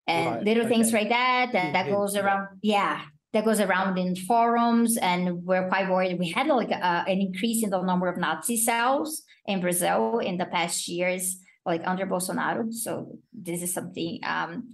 And 0.08 0.36
right. 0.36 0.44
little 0.46 0.66
okay. 0.66 0.76
things 0.76 0.94
like 0.94 1.10
that, 1.10 1.54
and 1.54 1.76
that 1.76 1.90
goes 1.90 2.16
around. 2.16 2.48
Yeah, 2.62 3.02
that 3.38 3.46
goes 3.46 3.60
around 3.60 4.00
in 4.00 4.16
forums, 4.16 4.98
and 4.98 5.44
we're 5.46 5.68
quite 5.70 5.88
worried. 5.90 6.18
We 6.18 6.32
had 6.32 6.48
like 6.48 6.72
a, 6.72 7.06
an 7.08 7.22
increase 7.22 7.64
in 7.64 7.70
the 7.70 7.82
number 7.84 8.08
of 8.08 8.18
Nazi 8.18 8.58
cells 8.58 9.22
in 9.46 9.62
Brazil 9.62 10.18
in 10.18 10.38
the 10.38 10.48
past 10.48 10.88
years, 10.88 11.38
like 11.64 11.84
under 11.86 12.08
Bolsonaro. 12.08 12.74
So 12.74 13.20
this 13.32 13.62
is 13.62 13.72
something 13.72 14.20
um, 14.24 14.70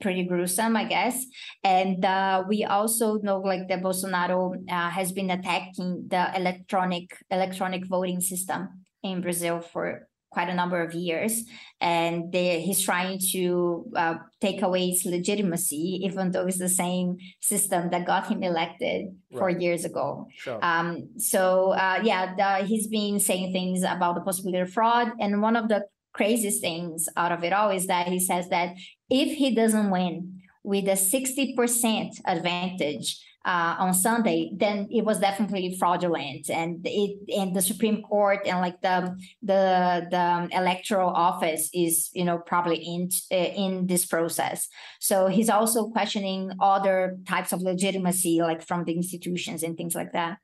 pretty 0.00 0.24
gruesome, 0.24 0.76
I 0.76 0.84
guess. 0.84 1.24
And 1.62 2.04
uh, 2.04 2.42
we 2.48 2.64
also 2.64 3.18
know 3.18 3.38
like 3.38 3.68
that 3.68 3.82
Bolsonaro 3.82 4.68
uh, 4.68 4.90
has 4.90 5.12
been 5.12 5.30
attacking 5.30 6.08
the 6.08 6.36
electronic 6.36 7.16
electronic 7.30 7.86
voting 7.86 8.20
system 8.20 8.84
in 9.04 9.20
Brazil 9.20 9.60
for 9.60 10.07
quite 10.30 10.48
a 10.48 10.54
number 10.54 10.82
of 10.82 10.94
years, 10.94 11.44
and 11.80 12.30
they, 12.32 12.60
he's 12.60 12.82
trying 12.82 13.18
to 13.32 13.90
uh, 13.96 14.14
take 14.40 14.62
away 14.62 14.88
its 14.88 15.04
legitimacy, 15.04 16.00
even 16.04 16.32
though 16.32 16.46
it's 16.46 16.58
the 16.58 16.68
same 16.68 17.16
system 17.40 17.90
that 17.90 18.06
got 18.06 18.26
him 18.28 18.42
elected 18.42 19.06
right. 19.06 19.38
four 19.38 19.50
years 19.50 19.84
ago. 19.84 20.28
Sure. 20.36 20.58
Um, 20.62 21.08
so 21.18 21.70
uh, 21.72 22.00
yeah, 22.02 22.34
the, 22.36 22.66
he's 22.66 22.88
been 22.88 23.20
saying 23.20 23.52
things 23.52 23.82
about 23.82 24.16
the 24.16 24.20
possibility 24.20 24.60
of 24.60 24.72
fraud, 24.72 25.12
and 25.20 25.40
one 25.40 25.56
of 25.56 25.68
the 25.68 25.84
craziest 26.12 26.60
things 26.60 27.08
out 27.16 27.32
of 27.32 27.44
it 27.44 27.52
all 27.52 27.70
is 27.70 27.86
that 27.86 28.08
he 28.08 28.18
says 28.18 28.48
that 28.48 28.74
if 29.08 29.36
he 29.36 29.54
doesn't 29.54 29.90
win 29.90 30.40
with 30.64 30.86
a 30.88 30.92
60% 30.92 32.20
advantage, 32.26 33.24
uh, 33.48 33.76
on 33.78 33.94
Sunday, 33.94 34.52
then 34.54 34.86
it 34.90 35.06
was 35.06 35.20
definitely 35.20 35.74
fraudulent, 35.78 36.50
and 36.50 36.80
it 36.84 37.16
and 37.34 37.56
the 37.56 37.62
Supreme 37.62 38.02
Court 38.02 38.40
and 38.44 38.60
like 38.60 38.78
the 38.82 39.16
the 39.40 40.06
the 40.10 40.48
electoral 40.52 41.08
office 41.08 41.70
is 41.72 42.10
you 42.12 42.26
know 42.26 42.36
probably 42.36 42.76
in 42.76 43.08
uh, 43.32 43.36
in 43.36 43.86
this 43.86 44.04
process. 44.04 44.68
So 45.00 45.28
he's 45.28 45.48
also 45.48 45.88
questioning 45.88 46.52
other 46.60 47.16
types 47.26 47.54
of 47.54 47.62
legitimacy, 47.62 48.42
like 48.42 48.60
from 48.60 48.84
the 48.84 48.92
institutions 48.92 49.62
and 49.62 49.78
things 49.78 49.94
like 49.94 50.12
that. 50.12 50.36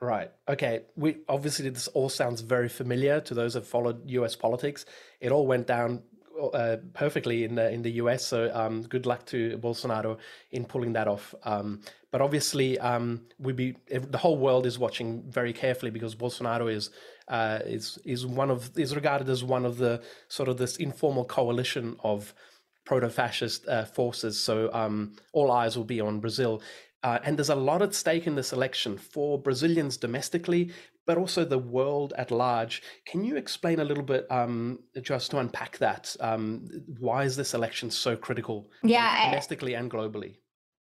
Right. 0.00 0.32
Okay. 0.48 0.80
We 0.96 1.18
obviously 1.28 1.68
this 1.68 1.86
all 1.88 2.08
sounds 2.08 2.40
very 2.40 2.68
familiar 2.68 3.20
to 3.20 3.34
those 3.34 3.54
that 3.54 3.64
followed 3.64 4.10
U.S. 4.10 4.34
politics. 4.34 4.84
It 5.20 5.30
all 5.30 5.46
went 5.46 5.68
down 5.68 6.02
uh, 6.52 6.76
perfectly 6.92 7.44
in 7.44 7.54
the 7.54 7.70
in 7.70 7.82
the 7.82 7.92
US. 7.92 8.26
So 8.26 8.50
um, 8.54 8.82
good 8.82 9.06
luck 9.06 9.26
to 9.26 9.58
Bolsonaro 9.58 10.18
in 10.50 10.64
pulling 10.64 10.92
that 10.94 11.08
off. 11.08 11.34
Um, 11.44 11.80
but 12.10 12.20
obviously, 12.20 12.78
um, 12.78 13.22
we 13.38 13.52
be 13.52 13.76
the 13.88 14.18
whole 14.18 14.38
world 14.38 14.66
is 14.66 14.78
watching 14.78 15.22
very 15.28 15.52
carefully 15.52 15.90
because 15.90 16.14
Bolsonaro 16.14 16.72
is 16.72 16.90
uh, 17.28 17.60
is 17.64 17.98
is 18.04 18.26
one 18.26 18.50
of 18.50 18.70
is 18.78 18.94
regarded 18.94 19.28
as 19.28 19.42
one 19.42 19.64
of 19.64 19.78
the 19.78 20.02
sort 20.28 20.48
of 20.48 20.56
this 20.56 20.76
informal 20.76 21.24
coalition 21.24 21.96
of 22.04 22.34
proto-fascist 22.84 23.66
uh, 23.66 23.84
forces. 23.84 24.38
So 24.38 24.70
um, 24.72 25.16
all 25.32 25.50
eyes 25.50 25.76
will 25.76 25.84
be 25.84 26.00
on 26.00 26.20
Brazil. 26.20 26.60
Uh, 27.04 27.18
and 27.22 27.38
there's 27.38 27.50
a 27.50 27.54
lot 27.54 27.82
at 27.82 27.94
stake 27.94 28.26
in 28.26 28.34
this 28.34 28.52
election 28.52 28.96
for 28.96 29.38
Brazilians 29.38 29.98
domestically, 29.98 30.72
but 31.06 31.18
also 31.18 31.44
the 31.44 31.58
world 31.58 32.14
at 32.16 32.30
large. 32.30 32.82
Can 33.04 33.22
you 33.22 33.36
explain 33.36 33.78
a 33.80 33.84
little 33.84 34.02
bit, 34.02 34.26
um, 34.30 34.80
just 35.02 35.30
to 35.32 35.38
unpack 35.38 35.76
that? 35.78 36.16
Um, 36.18 36.66
why 36.98 37.24
is 37.24 37.36
this 37.36 37.52
election 37.52 37.90
so 37.90 38.16
critical, 38.16 38.70
yeah, 38.82 39.28
domestically 39.28 39.76
I, 39.76 39.80
and 39.80 39.90
globally? 39.90 40.36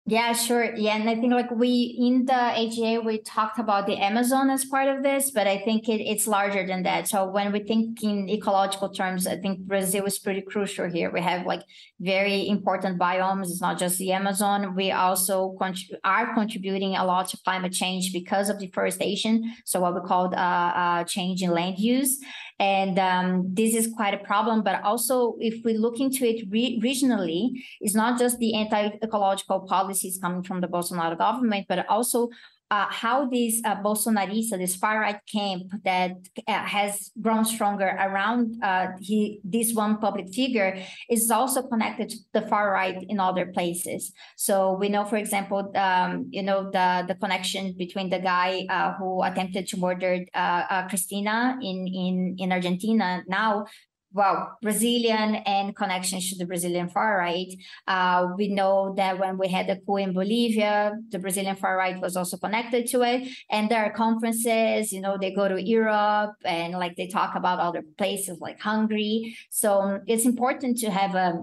Yeah, 0.06 0.34
sure. 0.34 0.76
Yeah, 0.76 0.98
and 0.98 1.10
I 1.10 1.16
think 1.16 1.32
like 1.32 1.50
we 1.50 1.96
in 1.98 2.26
the 2.26 2.34
AGA 2.34 3.00
we 3.06 3.20
talked 3.20 3.58
about 3.58 3.88
the 3.88 3.96
Amazon 3.96 4.50
as 4.50 4.66
part 4.66 4.90
of 4.90 5.02
this, 5.02 5.32
but 5.32 5.48
I 5.48 5.60
think 5.60 5.88
it, 5.88 6.02
it's 6.02 6.28
larger 6.28 6.68
than 6.68 6.84
that. 6.84 7.08
So 7.08 7.26
when 7.26 7.54
we 7.54 7.62
think 7.62 8.04
in 8.04 8.28
ecological 8.28 8.90
terms, 8.90 9.26
I 9.28 9.38
think 9.38 9.60
Brazil 9.60 10.04
is 10.04 10.20
pretty 10.20 10.42
crucial 10.42 10.90
here. 10.90 11.10
We 11.10 11.22
have 11.22 11.46
like 11.46 11.62
very 12.02 12.50
important 12.50 13.00
biomes. 13.00 13.44
It's 13.44 13.62
not 13.62 13.80
just 13.80 13.98
the 13.98 14.12
Amazon. 14.12 14.76
We 14.76 14.92
also 14.92 15.58
are 16.04 16.34
contributing 16.34 16.98
a 16.98 17.06
lot 17.06 17.30
to 17.30 17.38
climate 17.46 17.72
change 17.72 18.12
because 18.12 18.50
of 18.50 18.60
deforestation. 18.60 19.54
So 19.64 19.80
what 19.80 19.96
we 19.96 20.02
call 20.02 20.36
uh, 20.36 20.38
uh, 20.38 21.04
change 21.06 21.42
in 21.42 21.52
land 21.52 21.80
use. 21.80 22.20
And 22.64 22.98
um, 22.98 23.54
this 23.54 23.76
is 23.76 23.94
quite 23.94 24.14
a 24.14 24.24
problem. 24.24 24.64
But 24.64 24.82
also, 24.84 25.36
if 25.40 25.66
we 25.66 25.74
look 25.74 26.00
into 26.00 26.24
it 26.26 26.46
re- 26.50 26.80
regionally, 26.82 27.50
it's 27.82 27.94
not 27.94 28.18
just 28.18 28.38
the 28.38 28.54
anti 28.56 28.82
ecological 29.04 29.60
policies 29.68 30.18
coming 30.24 30.44
from 30.44 30.62
the 30.62 30.70
Bolsonaro 30.70 31.18
government, 31.18 31.66
but 31.68 31.86
also 31.90 32.30
uh, 32.74 32.88
how 32.90 33.30
this 33.30 33.62
uh, 33.66 33.76
Bolsonarista, 33.86 34.58
this 34.58 34.76
far 34.76 35.00
right 35.00 35.22
camp 35.32 35.66
that 35.86 36.14
uh, 36.48 36.66
has 36.76 37.12
grown 37.22 37.46
stronger 37.46 37.90
around 38.08 38.58
uh, 38.64 38.88
he, 39.00 39.40
this 39.44 39.76
one 39.76 40.00
public 40.00 40.34
figure 40.34 40.82
is 41.08 41.30
also 41.30 41.62
connected 41.62 42.10
to 42.10 42.18
the 42.34 42.42
far 42.42 42.72
right 42.72 42.98
in 43.10 43.20
other 43.20 43.46
places. 43.54 44.12
So 44.38 44.74
we 44.74 44.90
know, 44.90 45.06
for 45.06 45.18
example, 45.18 45.72
um, 45.76 46.30
you 46.32 46.42
know 46.42 46.72
the 46.72 47.06
the 47.10 47.16
connection 47.24 47.76
between 47.78 48.10
the 48.10 48.20
guy 48.20 48.66
uh, 48.70 48.94
who 48.98 49.22
attempted 49.22 49.68
to 49.68 49.78
murder 49.78 50.26
uh, 50.34 50.88
Cristina 50.88 51.60
in 51.62 51.78
in 51.88 52.36
in 52.40 52.52
Argentina 52.52 53.22
now 53.28 53.66
well, 54.14 54.58
Brazilian 54.62 55.36
and 55.36 55.76
connections 55.76 56.30
to 56.30 56.38
the 56.38 56.46
Brazilian 56.46 56.88
far 56.88 57.18
right. 57.18 57.52
Uh, 57.88 58.28
we 58.38 58.48
know 58.48 58.94
that 58.96 59.20
when 59.20 59.38
we 59.40 59.48
had 59.48 59.68
the 59.68 59.78
coup 59.86 59.98
in 59.98 60.14
Bolivia, 60.14 60.94
the 61.10 61.18
Brazilian 61.18 61.56
far 61.56 61.76
right 61.76 62.00
was 62.00 62.16
also 62.16 62.38
connected 62.38 62.86
to 62.88 63.02
it. 63.02 63.28
And 63.50 63.70
there 63.70 63.84
are 63.84 63.92
conferences, 63.92 64.94
you 64.94 65.02
know, 65.02 65.18
they 65.20 65.32
go 65.32 65.48
to 65.48 65.62
Europe 65.62 66.36
and 66.46 66.74
like 66.74 66.96
they 66.96 67.08
talk 67.08 67.36
about 67.36 67.60
other 67.60 67.84
places 67.98 68.40
like 68.40 68.60
Hungary. 68.60 69.36
So 69.50 69.82
um, 69.82 70.02
it's 70.06 70.26
important 70.26 70.78
to 70.80 70.92
have 70.92 71.16
a 71.16 71.42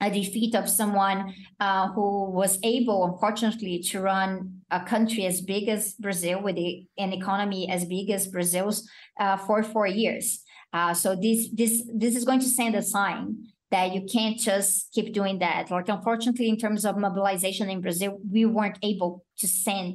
a 0.00 0.10
defeat 0.10 0.54
of 0.54 0.68
someone 0.68 1.34
uh, 1.58 1.88
who 1.92 2.30
was 2.30 2.58
able, 2.62 3.06
unfortunately, 3.06 3.78
to 3.78 4.00
run 4.00 4.60
a 4.70 4.84
country 4.84 5.24
as 5.24 5.40
big 5.40 5.68
as 5.68 5.94
Brazil 5.94 6.42
with 6.42 6.58
a, 6.58 6.86
an 6.98 7.14
economy 7.14 7.70
as 7.70 7.86
big 7.86 8.10
as 8.10 8.26
Brazil's 8.26 8.86
uh, 9.18 9.38
for 9.38 9.62
four 9.62 9.86
years. 9.86 10.44
Uh, 10.76 10.92
so 10.92 11.16
this 11.16 11.48
this 11.60 11.74
this 12.02 12.14
is 12.18 12.24
going 12.28 12.42
to 12.46 12.52
send 12.60 12.74
a 12.74 12.82
sign 12.82 13.24
that 13.70 13.94
you 13.94 14.02
can't 14.14 14.38
just 14.38 14.92
keep 14.92 15.08
doing 15.20 15.38
that. 15.38 15.70
Like 15.70 15.88
unfortunately, 15.88 16.48
in 16.50 16.58
terms 16.58 16.84
of 16.84 16.98
mobilization 16.98 17.70
in 17.70 17.80
Brazil, 17.80 18.18
we 18.30 18.44
weren't 18.44 18.78
able 18.82 19.24
to 19.38 19.46
send 19.48 19.88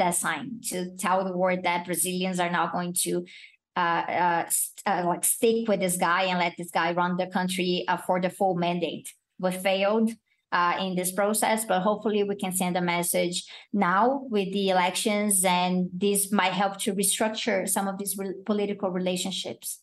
that 0.00 0.14
sign 0.14 0.60
to 0.70 0.96
tell 0.96 1.22
the 1.22 1.36
world 1.36 1.60
that 1.64 1.84
Brazilians 1.84 2.40
are 2.40 2.50
now 2.50 2.66
going 2.76 2.94
to 3.04 3.26
uh, 3.76 4.04
uh, 4.24 4.44
uh, 4.86 5.02
like 5.04 5.24
stick 5.24 5.68
with 5.68 5.80
this 5.80 5.98
guy 5.98 6.22
and 6.24 6.38
let 6.38 6.54
this 6.56 6.70
guy 6.70 6.92
run 6.92 7.18
the 7.18 7.26
country 7.26 7.84
uh, 7.88 7.98
for 7.98 8.18
the 8.18 8.30
full 8.30 8.54
mandate. 8.54 9.08
We 9.38 9.50
failed 9.52 10.12
uh, 10.50 10.76
in 10.80 10.96
this 10.96 11.12
process, 11.12 11.66
but 11.66 11.80
hopefully 11.80 12.24
we 12.24 12.36
can 12.36 12.52
send 12.52 12.78
a 12.78 12.80
message 12.80 13.44
now 13.74 14.22
with 14.30 14.50
the 14.54 14.70
elections, 14.70 15.44
and 15.44 15.90
this 15.92 16.32
might 16.32 16.54
help 16.54 16.78
to 16.84 16.94
restructure 16.94 17.68
some 17.68 17.86
of 17.86 17.98
these 17.98 18.16
re- 18.16 18.34
political 18.46 18.90
relationships. 18.90 19.81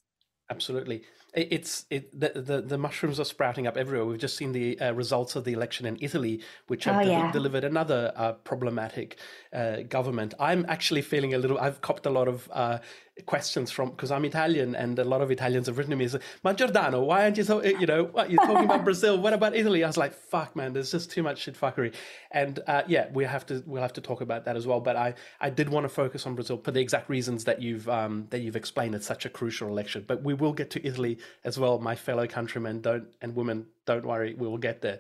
Absolutely. 0.50 1.04
It's 1.36 1.86
it 1.92 2.20
the, 2.20 2.32
the, 2.36 2.62
the 2.62 2.78
mushrooms 2.78 3.20
are 3.20 3.24
sprouting 3.26 3.68
up 3.68 3.78
everywhere. 3.78 4.04
We've 4.04 4.18
just 4.18 4.36
seen 4.36 4.52
the 4.52 4.80
uh, 4.80 4.94
results 4.94 5.36
of 5.36 5.44
the 5.44 5.54
election 5.54 5.86
in 5.86 5.96
Italy, 6.02 6.42
which 6.66 6.86
have 6.86 6.96
oh, 6.96 7.04
de- 7.04 7.12
yeah. 7.12 7.32
delivered 7.32 7.64
another 7.64 8.12
uh, 8.16 8.32
problematic 8.32 9.20
uh, 9.54 9.82
government. 9.84 10.34
I'm 10.40 10.66
actually 10.68 11.04
feeling 11.04 11.36
a 11.36 11.38
little. 11.38 11.60
I've 11.60 11.82
copped 11.82 12.08
a 12.08 12.10
lot 12.10 12.28
of 12.28 12.50
uh, 12.52 12.80
questions 13.26 13.72
from 13.72 13.90
because 13.92 14.12
I'm 14.12 14.26
Italian 14.26 14.76
and 14.76 14.98
a 15.00 15.04
lot 15.04 15.22
of 15.22 15.32
Italians 15.32 15.68
have 15.68 15.78
written 15.78 15.92
to 15.92 15.98
me 15.98 16.06
is 16.06 16.18
Ma 16.44 16.54
Giordano, 16.54 17.04
why 17.04 17.24
aren't 17.24 17.38
you 17.38 17.44
so 17.44 17.64
you 17.64 17.86
know 17.86 18.06
what 18.06 18.30
you're 18.30 18.46
talking 18.46 18.66
about 18.66 18.84
Brazil? 18.84 19.18
What 19.18 19.34
about 19.34 19.56
Italy? 19.56 19.84
I 19.84 19.88
was 19.88 19.98
like, 19.98 20.14
fuck 20.14 20.56
man, 20.56 20.74
there's 20.74 20.92
just 20.92 21.12
too 21.12 21.24
much 21.24 21.40
shit 21.40 21.60
fuckery. 21.60 21.94
And 22.32 22.60
uh, 22.68 22.84
yeah, 22.88 23.08
we 23.12 23.26
have 23.26 23.46
to 23.48 23.64
we'll 23.66 23.82
have 23.82 23.94
to 23.94 24.02
talk 24.02 24.22
about 24.22 24.46
that 24.46 24.56
as 24.56 24.66
well. 24.68 24.80
But 24.80 24.96
I 24.96 25.16
I 25.40 25.50
did 25.50 25.70
want 25.70 25.86
to 25.86 25.90
focus 25.90 26.26
on 26.26 26.36
Brazil 26.36 26.58
for 26.58 26.72
the 26.72 26.82
exact 26.82 27.10
reasons 27.10 27.46
that 27.46 27.62
you've 27.62 27.88
um, 27.90 28.28
that 28.30 28.42
you've 28.42 28.56
explained. 28.56 28.96
It's 28.96 29.08
such 29.08 29.26
a 29.26 29.30
crucial 29.30 29.68
election. 29.68 30.06
But 30.08 30.24
we 30.24 30.34
will 30.34 30.54
get 30.54 30.70
to 30.72 30.86
Italy 30.86 31.20
as 31.44 31.60
well, 31.60 31.80
my 31.80 31.96
fellow 31.96 32.28
countrymen. 32.28 32.82
Don't 32.82 33.08
and 33.22 33.36
women, 33.36 33.68
don't 33.86 34.06
worry, 34.06 34.34
we 34.34 34.48
will 34.48 34.58
get 34.58 34.82
there. 34.82 35.00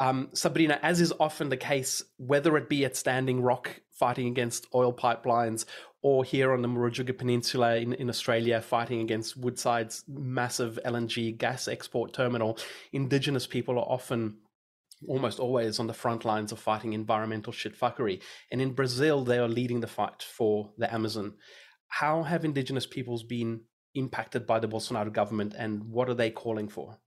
Um, 0.00 0.30
Sabrina, 0.32 0.78
as 0.82 1.00
is 1.00 1.12
often 1.20 1.50
the 1.50 1.56
case, 1.56 2.02
whether 2.16 2.56
it 2.56 2.68
be 2.68 2.84
at 2.84 2.96
Standing 2.96 3.42
Rock 3.42 3.80
fighting 3.90 4.26
against 4.26 4.66
oil 4.74 4.92
pipelines 4.92 5.64
or 6.04 6.22
here 6.22 6.52
on 6.52 6.60
the 6.60 6.68
Murujuga 6.68 7.16
Peninsula 7.16 7.76
in, 7.76 7.94
in 7.94 8.10
Australia, 8.10 8.60
fighting 8.60 9.00
against 9.00 9.38
Woodside's 9.38 10.04
massive 10.06 10.78
LNG 10.84 11.38
gas 11.38 11.66
export 11.66 12.12
terminal, 12.12 12.58
Indigenous 12.92 13.46
people 13.46 13.78
are 13.78 13.86
often 13.88 14.36
almost 15.08 15.40
always 15.40 15.78
on 15.78 15.86
the 15.86 15.94
front 15.94 16.26
lines 16.26 16.52
of 16.52 16.58
fighting 16.58 16.92
environmental 16.92 17.54
shitfuckery. 17.54 18.20
And 18.52 18.60
in 18.60 18.72
Brazil, 18.72 19.24
they 19.24 19.38
are 19.38 19.48
leading 19.48 19.80
the 19.80 19.86
fight 19.86 20.22
for 20.22 20.72
the 20.76 20.92
Amazon. 20.92 21.36
How 21.88 22.22
have 22.22 22.44
indigenous 22.44 22.86
peoples 22.86 23.22
been 23.22 23.62
impacted 23.94 24.46
by 24.46 24.58
the 24.58 24.68
Bolsonaro 24.68 25.10
government 25.10 25.54
and 25.56 25.84
what 25.84 26.10
are 26.10 26.14
they 26.14 26.30
calling 26.30 26.68
for? 26.68 26.98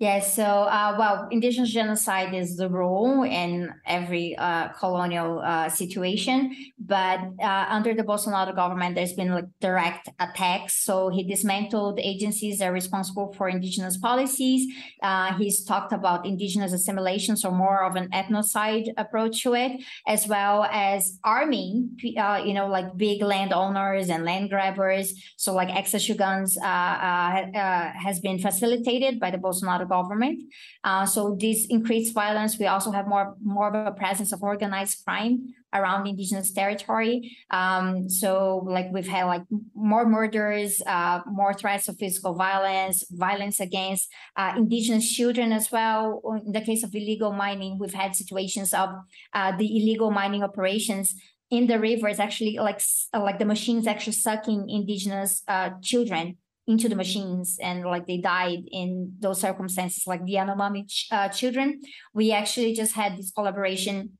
Yes, 0.00 0.32
so 0.36 0.44
uh, 0.44 0.94
well, 0.96 1.26
indigenous 1.32 1.72
genocide 1.72 2.32
is 2.32 2.56
the 2.56 2.68
rule 2.68 3.24
in 3.24 3.74
every 3.84 4.36
uh, 4.36 4.68
colonial 4.68 5.40
uh, 5.40 5.68
situation, 5.68 6.54
but 6.78 7.18
uh, 7.42 7.66
under 7.68 7.92
the 7.94 8.04
Bolsonaro 8.04 8.54
government, 8.54 8.94
there's 8.94 9.14
been 9.14 9.34
like 9.34 9.46
direct 9.60 10.08
attacks. 10.20 10.84
So 10.84 11.08
he 11.08 11.24
dismantled 11.24 11.98
agencies 11.98 12.58
that 12.58 12.66
are 12.66 12.72
responsible 12.72 13.34
for 13.36 13.48
indigenous 13.48 13.96
policies. 13.96 14.72
Uh, 15.02 15.34
he's 15.34 15.64
talked 15.64 15.92
about 15.92 16.24
indigenous 16.24 16.72
assimilation, 16.72 17.36
so 17.36 17.50
more 17.50 17.82
of 17.82 17.96
an 17.96 18.08
ethnocide 18.10 18.92
approach 18.96 19.42
to 19.42 19.54
it, 19.54 19.82
as 20.06 20.28
well 20.28 20.62
as 20.70 21.18
arming, 21.24 21.98
uh, 22.16 22.40
you 22.46 22.54
know, 22.54 22.68
like 22.68 22.96
big 22.96 23.20
landowners 23.20 24.10
and 24.10 24.24
land 24.24 24.48
grabbers. 24.48 25.12
So 25.36 25.54
like 25.54 25.70
access 25.70 26.06
to 26.06 26.14
guns 26.14 26.56
has 26.62 28.20
been 28.20 28.38
facilitated 28.38 29.18
by 29.18 29.32
the 29.32 29.38
Bolsonaro 29.38 29.87
government. 29.88 30.42
Uh, 30.84 31.06
so 31.06 31.36
this 31.38 31.66
increased 31.66 32.14
violence. 32.14 32.58
We 32.58 32.66
also 32.66 32.90
have 32.90 33.06
more 33.06 33.34
more 33.42 33.68
of 33.68 33.86
a 33.86 33.92
presence 33.92 34.32
of 34.32 34.42
organized 34.42 35.04
crime 35.04 35.54
around 35.74 36.06
indigenous 36.06 36.50
territory. 36.52 37.36
Um, 37.50 38.08
so 38.08 38.64
like 38.66 38.86
we've 38.92 39.06
had 39.06 39.24
like 39.24 39.42
more 39.74 40.06
murders, 40.06 40.82
uh, 40.86 41.20
more 41.26 41.52
threats 41.52 41.88
of 41.88 41.98
physical 41.98 42.34
violence, 42.34 43.04
violence 43.10 43.60
against 43.60 44.08
uh, 44.36 44.54
indigenous 44.56 45.10
children 45.10 45.52
as 45.52 45.70
well. 45.70 46.22
In 46.46 46.52
the 46.52 46.62
case 46.62 46.82
of 46.84 46.94
illegal 46.94 47.32
mining, 47.32 47.78
we've 47.78 47.94
had 47.94 48.16
situations 48.16 48.72
of 48.72 48.90
uh, 49.34 49.56
the 49.56 49.68
illegal 49.78 50.10
mining 50.10 50.42
operations 50.42 51.14
in 51.50 51.66
the 51.66 51.78
rivers 51.78 52.18
actually 52.18 52.58
like 52.58 52.80
like 53.14 53.38
the 53.38 53.44
machines 53.44 53.86
actually 53.86 54.12
sucking 54.12 54.68
indigenous 54.68 55.42
uh, 55.48 55.70
children 55.82 56.36
into 56.68 56.88
the 56.88 56.94
machines 56.94 57.58
and 57.60 57.84
like 57.84 58.06
they 58.06 58.18
died 58.18 58.60
in 58.70 59.12
those 59.18 59.40
circumstances 59.40 60.06
like 60.06 60.24
the 60.24 60.34
Yanomami 60.34 60.86
ch- 60.88 61.08
uh, 61.10 61.28
children 61.28 61.80
we 62.14 62.30
actually 62.30 62.74
just 62.74 62.94
had 62.94 63.16
this 63.16 63.32
collaboration 63.32 64.10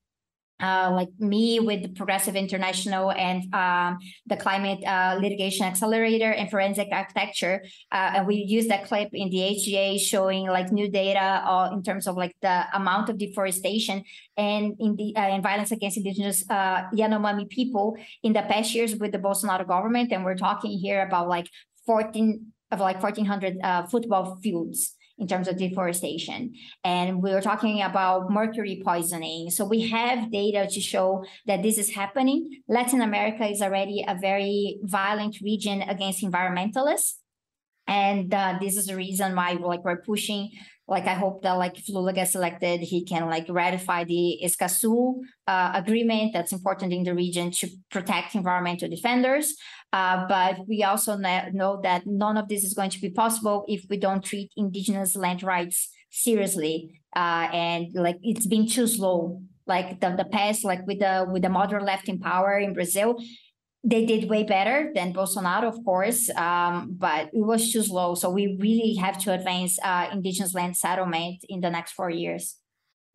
uh, 0.60 0.90
like 0.92 1.08
me 1.18 1.60
with 1.60 1.82
the 1.82 1.88
Progressive 1.88 2.34
International 2.34 3.12
and 3.12 3.52
um, 3.54 3.98
the 4.26 4.36
Climate 4.36 4.84
uh, 4.84 5.16
Litigation 5.20 5.64
Accelerator 5.64 6.32
and 6.32 6.50
Forensic 6.50 6.88
Architecture. 6.90 7.62
Uh, 7.92 8.12
and 8.16 8.26
we 8.26 8.36
used 8.36 8.68
that 8.68 8.84
clip 8.84 9.10
in 9.12 9.30
the 9.30 9.38
HGA 9.38 10.00
showing 10.00 10.46
like 10.46 10.72
new 10.72 10.90
data 10.90 11.42
uh, 11.44 11.70
in 11.72 11.82
terms 11.82 12.06
of 12.06 12.16
like 12.16 12.34
the 12.42 12.64
amount 12.74 13.08
of 13.08 13.18
deforestation 13.18 14.02
and 14.36 14.74
in 14.80 14.96
the 14.96 15.14
uh, 15.16 15.20
and 15.20 15.42
violence 15.42 15.70
against 15.70 15.96
indigenous 15.96 16.44
uh, 16.50 16.82
Yanomami 16.92 17.48
people 17.48 17.96
in 18.22 18.32
the 18.32 18.42
past 18.42 18.74
years 18.74 18.96
with 18.96 19.12
the 19.12 19.18
Bolsonaro 19.18 19.66
government. 19.66 20.12
And 20.12 20.24
we're 20.24 20.36
talking 20.36 20.76
here 20.78 21.02
about 21.02 21.28
like 21.28 21.48
14 21.88 22.52
of 22.70 22.80
like 22.80 23.02
1400 23.02 23.56
uh, 23.64 23.86
football 23.86 24.36
fields 24.42 24.94
in 25.16 25.26
terms 25.26 25.48
of 25.48 25.56
deforestation. 25.56 26.52
And 26.84 27.22
we 27.22 27.32
were 27.32 27.40
talking 27.40 27.82
about 27.82 28.30
mercury 28.30 28.82
poisoning. 28.84 29.50
So 29.50 29.64
we 29.64 29.88
have 29.88 30.30
data 30.30 30.68
to 30.70 30.80
show 30.80 31.24
that 31.46 31.62
this 31.62 31.78
is 31.78 31.94
happening. 31.94 32.60
Latin 32.68 33.00
America 33.00 33.44
is 33.46 33.62
already 33.62 34.04
a 34.06 34.16
very 34.20 34.78
violent 34.82 35.40
region 35.42 35.82
against 35.82 36.22
environmentalists. 36.22 37.14
And 37.86 38.32
uh, 38.32 38.58
this 38.60 38.76
is 38.76 38.86
the 38.86 38.96
reason 38.96 39.34
why 39.34 39.52
like 39.52 39.82
we're 39.82 40.02
pushing 40.02 40.50
like 40.88 41.06
I 41.06 41.12
hope 41.12 41.42
that 41.42 41.52
like 41.52 41.78
if 41.78 41.88
Lula 41.90 42.14
gets 42.14 42.34
elected, 42.34 42.80
he 42.80 43.04
can 43.04 43.26
like 43.26 43.46
ratify 43.48 44.04
the 44.04 44.40
Escazú 44.42 45.20
uh, 45.46 45.72
agreement 45.74 46.32
that's 46.32 46.50
important 46.50 46.94
in 46.94 47.04
the 47.04 47.14
region 47.14 47.50
to 47.50 47.68
protect 47.90 48.34
environmental 48.34 48.88
defenders. 48.88 49.54
Uh, 49.92 50.26
but 50.26 50.66
we 50.66 50.82
also 50.82 51.16
know 51.16 51.80
that 51.82 52.06
none 52.06 52.38
of 52.38 52.48
this 52.48 52.64
is 52.64 52.72
going 52.72 52.90
to 52.90 53.00
be 53.00 53.10
possible 53.10 53.66
if 53.68 53.84
we 53.90 53.98
don't 53.98 54.24
treat 54.24 54.50
indigenous 54.56 55.14
land 55.14 55.42
rights 55.42 55.90
seriously. 56.10 57.00
Uh, 57.14 57.48
and 57.52 57.88
like 57.94 58.16
it's 58.22 58.46
been 58.46 58.66
too 58.66 58.86
slow. 58.86 59.42
Like 59.66 60.00
the, 60.00 60.16
the 60.16 60.24
past, 60.24 60.64
like 60.64 60.86
with 60.86 61.00
the 61.00 61.26
with 61.30 61.42
the 61.42 61.50
modern 61.50 61.84
left 61.84 62.08
in 62.08 62.18
power 62.18 62.58
in 62.58 62.72
Brazil, 62.72 63.16
they 63.84 64.04
did 64.04 64.28
way 64.28 64.42
better 64.42 64.90
than 64.94 65.12
Bolsonaro, 65.12 65.64
of 65.64 65.84
course, 65.84 66.28
um, 66.30 66.96
but 66.98 67.26
it 67.32 67.44
was 67.44 67.72
too 67.72 67.82
slow. 67.82 68.14
So 68.14 68.28
we 68.30 68.56
really 68.60 68.94
have 68.94 69.18
to 69.18 69.32
advance 69.32 69.78
uh, 69.82 70.08
indigenous 70.12 70.54
land 70.54 70.76
settlement 70.76 71.44
in 71.48 71.60
the 71.60 71.70
next 71.70 71.92
four 71.92 72.10
years. 72.10 72.56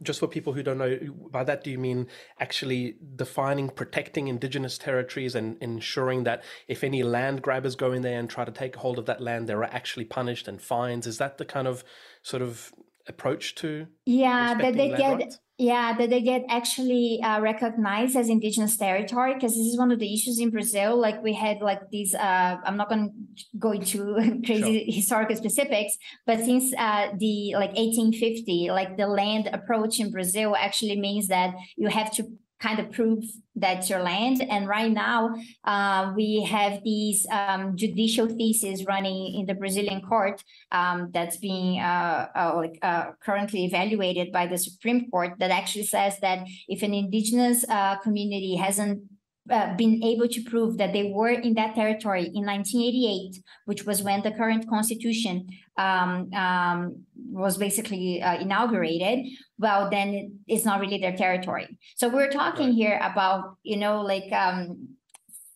Just 0.02 0.20
for 0.20 0.28
people 0.28 0.52
who 0.54 0.64
don't 0.64 0.78
know, 0.78 0.98
by 1.32 1.44
that 1.44 1.64
do 1.64 1.72
you 1.72 1.78
mean 1.78 2.08
actually 2.40 2.96
defining, 3.16 3.70
protecting 3.70 4.28
indigenous 4.28 4.78
territories 4.78 5.36
and 5.36 5.58
ensuring 5.62 6.24
that 6.24 6.44
if 6.68 6.84
any 6.84 7.04
land 7.04 7.42
grabbers 7.42 7.76
go 7.76 7.92
in 7.92 8.02
there 8.02 8.20
and 8.20 8.30
try 8.30 8.44
to 8.44 8.52
take 8.52 8.76
hold 8.76 8.98
of 8.98 9.06
that 9.06 9.22
land, 9.22 9.48
they're 9.48 9.64
actually 9.64 10.06
punished 10.06 10.48
and 10.48 10.62
fines? 10.62 11.08
Is 11.08 11.20
that 11.20 11.38
the 11.38 11.46
kind 11.46 11.68
of 11.68 11.84
sort 12.22 12.42
of 12.42 12.74
approach 13.08 13.56
to 13.56 13.88
yeah 14.06 14.56
that 14.56 14.76
they 14.76 14.90
get 14.90 15.16
rights? 15.18 15.40
yeah 15.58 15.96
that 15.98 16.10
they 16.10 16.22
get 16.22 16.44
actually 16.50 17.22
uh, 17.22 17.40
recognized 17.40 18.16
as 18.16 18.30
indigenous 18.30 18.76
territory 18.78 19.34
because 19.34 19.52
this 19.52 19.68
is 19.68 19.78
one 19.78 19.92
of 19.92 20.00
the 20.00 20.14
issues 20.14 20.40
in 20.40 20.50
brazil 20.50 21.00
like 21.00 21.22
we 21.22 21.34
had 21.34 21.60
like 21.62 21.80
these 21.92 22.16
uh, 22.16 22.58
i'm 22.66 22.78
not 22.78 22.90
going 22.90 23.10
to 23.38 23.44
go 23.60 23.72
into 23.72 24.16
crazy 24.46 24.86
sure. 24.86 24.96
historical 24.96 25.36
specifics 25.36 25.98
but 26.26 26.40
since 26.40 26.74
uh, 26.78 27.10
the 27.18 27.54
like 27.56 27.74
1850 27.76 28.70
like 28.72 28.98
the 28.98 29.08
land 29.08 29.50
approach 29.54 30.00
in 30.00 30.10
brazil 30.10 30.56
actually 30.56 31.00
means 31.00 31.28
that 31.28 31.54
you 31.76 31.90
have 31.90 32.12
to 32.12 32.24
kind 32.64 32.80
of 32.80 32.92
prove 32.92 33.24
that's 33.56 33.90
your 33.90 34.02
land. 34.02 34.42
And 34.50 34.68
right 34.68 34.92
now, 34.92 35.36
uh, 35.64 36.14
we 36.16 36.44
have 36.44 36.84
these 36.84 37.28
um, 37.30 37.76
judicial 37.76 38.28
theses 38.28 38.86
running 38.86 39.36
in 39.40 39.46
the 39.46 39.54
Brazilian 39.54 40.02
court 40.02 40.44
um, 40.72 41.12
that's 41.14 41.38
being 41.38 41.80
uh, 41.80 42.30
uh, 42.36 42.68
uh, 42.82 43.06
currently 43.24 43.66
evaluated 43.66 44.32
by 44.32 44.48
the 44.48 44.58
Supreme 44.58 45.12
Court 45.12 45.34
that 45.40 45.52
actually 45.52 45.86
says 45.86 46.20
that 46.22 46.48
if 46.68 46.82
an 46.82 46.94
indigenous 46.94 47.64
uh, 47.70 47.98
community 47.98 48.56
hasn't 48.56 49.04
uh, 49.50 49.76
been 49.76 50.04
able 50.04 50.28
to 50.28 50.42
prove 50.44 50.78
that 50.78 50.94
they 50.94 51.12
were 51.14 51.30
in 51.30 51.54
that 51.56 51.76
territory 51.76 52.26
in 52.34 52.46
1988, 52.46 53.44
which 53.66 53.86
was 53.86 54.02
when 54.02 54.22
the 54.24 54.32
current 54.32 54.70
constitution 54.70 55.48
um, 55.78 56.32
um, 56.34 57.04
was 57.32 57.58
basically 57.58 58.22
uh, 58.22 58.40
inaugurated, 58.40 59.26
well, 59.58 59.90
then 59.90 60.40
it's 60.48 60.66
not 60.66 60.80
really 60.80 61.00
their 61.00 61.16
territory. 61.16 61.78
So 61.96 62.08
we're 62.08 62.32
talking 62.32 62.68
right. 62.68 62.76
here 62.76 63.00
about, 63.02 63.58
you 63.64 63.78
know, 63.78 64.02
like 64.02 64.32
um, 64.32 64.90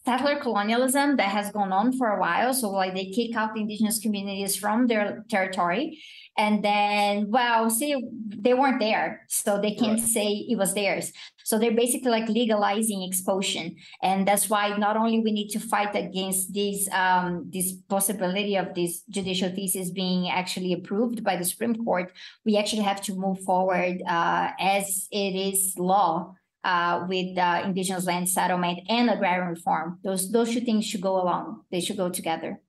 settler 0.06 0.40
colonialism 0.40 1.18
that 1.18 1.30
has 1.30 1.52
gone 1.52 1.72
on 1.72 1.98
for 1.98 2.08
a 2.12 2.20
while. 2.20 2.54
So 2.54 2.70
like 2.70 2.94
they 2.94 3.06
kick 3.06 3.36
out 3.36 3.54
the 3.54 3.62
indigenous 3.62 4.00
communities 4.00 4.56
from 4.56 4.88
their 4.88 5.26
territory. 5.30 6.00
And 6.38 6.64
then, 6.64 7.32
well, 7.32 7.70
see, 7.70 7.96
they 8.40 8.54
weren't 8.54 8.80
there. 8.80 9.26
So 9.28 9.60
they 9.60 9.74
can't 9.74 10.00
right. 10.00 10.10
say 10.10 10.28
it 10.48 10.58
was 10.58 10.76
theirs. 10.76 11.12
So 11.44 11.58
they're 11.58 11.72
basically 11.72 12.12
like 12.12 12.30
legalizing 12.30 13.02
expulsion. 13.02 13.76
And 14.04 14.28
that's 14.28 14.50
why 14.50 14.76
not 14.78 14.98
only 14.98 15.20
we 15.22 15.32
need 15.32 15.50
to 15.50 15.60
fight 15.60 15.96
against 15.96 16.54
this 16.54 16.88
um, 16.92 17.50
this 17.52 17.74
possibility 17.90 18.56
of 18.56 18.76
this 18.76 19.02
judicial 19.10 19.50
thesis 19.50 19.90
being 19.90 20.30
actually 20.30 20.74
approved 20.74 21.24
by 21.24 21.38
the 21.38 21.46
Supreme 21.46 21.76
Court, 21.84 22.12
we 22.46 22.58
actually 22.58 22.84
have 22.84 23.02
to 23.04 23.16
move 23.16 23.40
forward 23.42 24.04
uh, 24.08 24.50
as 24.60 25.08
it 25.10 25.36
is 25.36 25.74
law 25.80 26.36
uh, 26.64 27.06
with 27.08 27.38
uh, 27.38 27.62
indigenous 27.64 28.06
land 28.06 28.28
settlement 28.28 28.80
and 28.90 29.10
agrarian 29.10 29.48
reform. 29.48 30.00
Those 30.04 30.32
those 30.32 30.52
two 30.52 30.62
things 30.62 30.86
should 30.86 31.02
go 31.02 31.16
along. 31.22 31.62
They 31.72 31.80
should 31.80 31.98
go 31.98 32.10
together. 32.10 32.60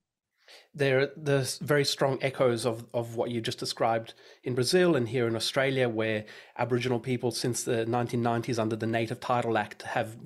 There, 0.78 1.10
there's 1.16 1.58
very 1.58 1.84
strong 1.84 2.18
echoes 2.22 2.64
of, 2.64 2.86
of 2.94 3.16
what 3.16 3.30
you 3.30 3.40
just 3.40 3.58
described 3.58 4.14
in 4.44 4.54
Brazil 4.54 4.94
and 4.94 5.08
here 5.08 5.26
in 5.26 5.34
Australia, 5.34 5.88
where 5.88 6.24
Aboriginal 6.56 7.00
people, 7.00 7.32
since 7.32 7.64
the 7.64 7.84
1990s, 7.84 8.60
under 8.60 8.76
the 8.76 8.86
Native 8.86 9.18
Title 9.18 9.58
Act, 9.58 9.82
have, 9.82 10.16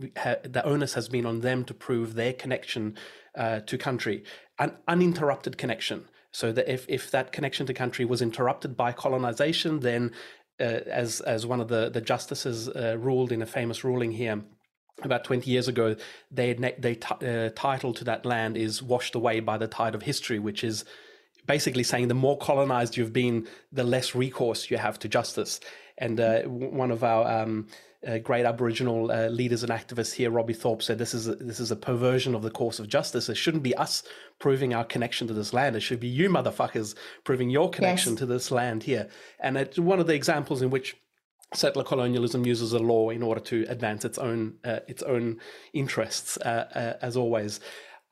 the 0.43 0.63
onus 0.65 0.93
has 0.93 1.09
been 1.09 1.25
on 1.25 1.41
them 1.41 1.65
to 1.65 1.73
prove 1.73 2.15
their 2.15 2.35
connection 2.35 2.97
uh, 3.35 3.61
to 3.61 3.79
country, 3.79 4.25
an 4.59 4.77
uninterrupted 4.87 5.57
connection. 5.57 6.05
So 6.33 6.53
that 6.53 6.71
if, 6.71 6.85
if 6.87 7.11
that 7.11 7.33
connection 7.33 7.65
to 7.67 7.75
country 7.75 8.05
was 8.05 8.21
interrupted 8.21 8.77
by 8.77 8.93
colonization, 8.93 9.81
then 9.81 10.13
uh, 10.61 10.81
as 10.87 11.21
as 11.23 11.47
one 11.47 11.61
of 11.61 11.69
the 11.69 11.89
the 11.89 12.01
justices 12.01 12.69
uh, 12.69 12.97
ruled 12.99 13.33
in 13.33 13.41
a 13.43 13.47
famous 13.47 13.85
ruling 13.85 14.13
here 14.13 14.43
about 15.03 15.25
20 15.25 15.51
years 15.51 15.69
ago 15.69 15.97
they 16.31 16.53
they 16.55 16.95
t- 16.95 17.27
uh, 17.27 17.51
title 17.57 17.93
to 17.93 18.05
that 18.05 18.25
land 18.25 18.57
is 18.57 18.83
washed 18.83 19.15
away 19.15 19.41
by 19.41 19.57
the 19.59 19.67
tide 19.67 19.95
of 19.95 20.03
history 20.03 20.39
which 20.39 20.63
is 20.63 20.85
basically 21.47 21.83
saying 21.83 22.09
the 22.09 22.15
more 22.15 22.39
colonized 22.39 22.97
you've 22.97 23.13
been 23.13 23.47
the 23.73 23.85
less 23.85 24.15
recourse 24.15 24.71
you 24.71 24.77
have 24.77 24.99
to 24.99 25.09
justice 25.09 25.61
and 25.99 26.21
uh, 26.21 26.43
one 26.43 26.91
of 26.91 27.03
our 27.03 27.43
um, 27.43 27.67
uh, 28.07 28.19
great 28.19 28.45
Aboriginal 28.45 29.11
uh, 29.11 29.29
leaders 29.29 29.63
and 29.63 29.71
activists 29.71 30.15
here, 30.15 30.31
Robbie 30.31 30.55
Thorpe, 30.55 30.83
said 30.83 30.99
this 30.99 31.15
is 31.15 31.29
a, 31.29 31.37
this 31.37 31.61
is 31.61 31.71
a 31.71 31.77
perversion 31.77 32.35
of 32.35 32.43
the 32.43 32.51
course 32.51 32.81
of 32.81 32.89
justice. 32.89 33.29
It 33.29 33.37
shouldn't 33.37 33.63
be 33.63 33.77
us 33.77 34.03
proving 34.41 34.75
our 34.75 34.85
connection 34.85 35.29
to 35.29 35.35
this 35.35 35.53
land. 35.53 35.77
It 35.77 35.81
should 35.81 36.01
be 36.01 36.09
you, 36.09 36.29
motherfuckers, 36.29 36.97
proving 37.23 37.51
your 37.51 37.71
connection 37.71 38.15
yes. 38.15 38.19
to 38.21 38.27
this 38.27 38.51
land 38.51 38.83
here. 38.83 39.09
And 39.39 39.57
it's 39.57 39.79
one 39.79 40.01
of 40.01 40.09
the 40.09 40.15
examples 40.15 40.63
in 40.63 40.71
which 40.71 40.97
settler 41.55 41.85
colonialism 41.85 42.47
uses 42.47 42.73
a 42.73 42.79
law 42.79 43.11
in 43.11 43.23
order 43.23 43.41
to 43.41 43.65
advance 43.69 44.05
its 44.05 44.19
own 44.19 44.55
uh, 44.65 44.81
its 44.89 45.03
own 45.03 45.39
interests, 45.73 46.37
uh, 46.39 46.69
uh, 46.75 47.05
as 47.05 47.17
always. 47.17 47.61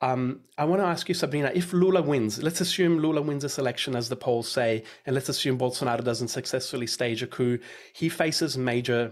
Um, 0.03 0.41
I 0.57 0.65
want 0.65 0.81
to 0.81 0.87
ask 0.87 1.07
you, 1.09 1.13
Sabrina, 1.13 1.51
if 1.53 1.73
Lula 1.73 2.01
wins, 2.01 2.41
let's 2.41 2.59
assume 2.59 2.97
Lula 2.97 3.21
wins 3.21 3.43
this 3.43 3.59
election 3.59 3.95
as 3.95 4.09
the 4.09 4.15
polls 4.15 4.49
say, 4.49 4.83
and 5.05 5.13
let's 5.13 5.29
assume 5.29 5.59
Bolsonaro 5.59 6.03
doesn't 6.03 6.29
successfully 6.29 6.87
stage 6.87 7.21
a 7.21 7.27
coup, 7.27 7.59
he 7.93 8.09
faces 8.09 8.57
major 8.57 9.11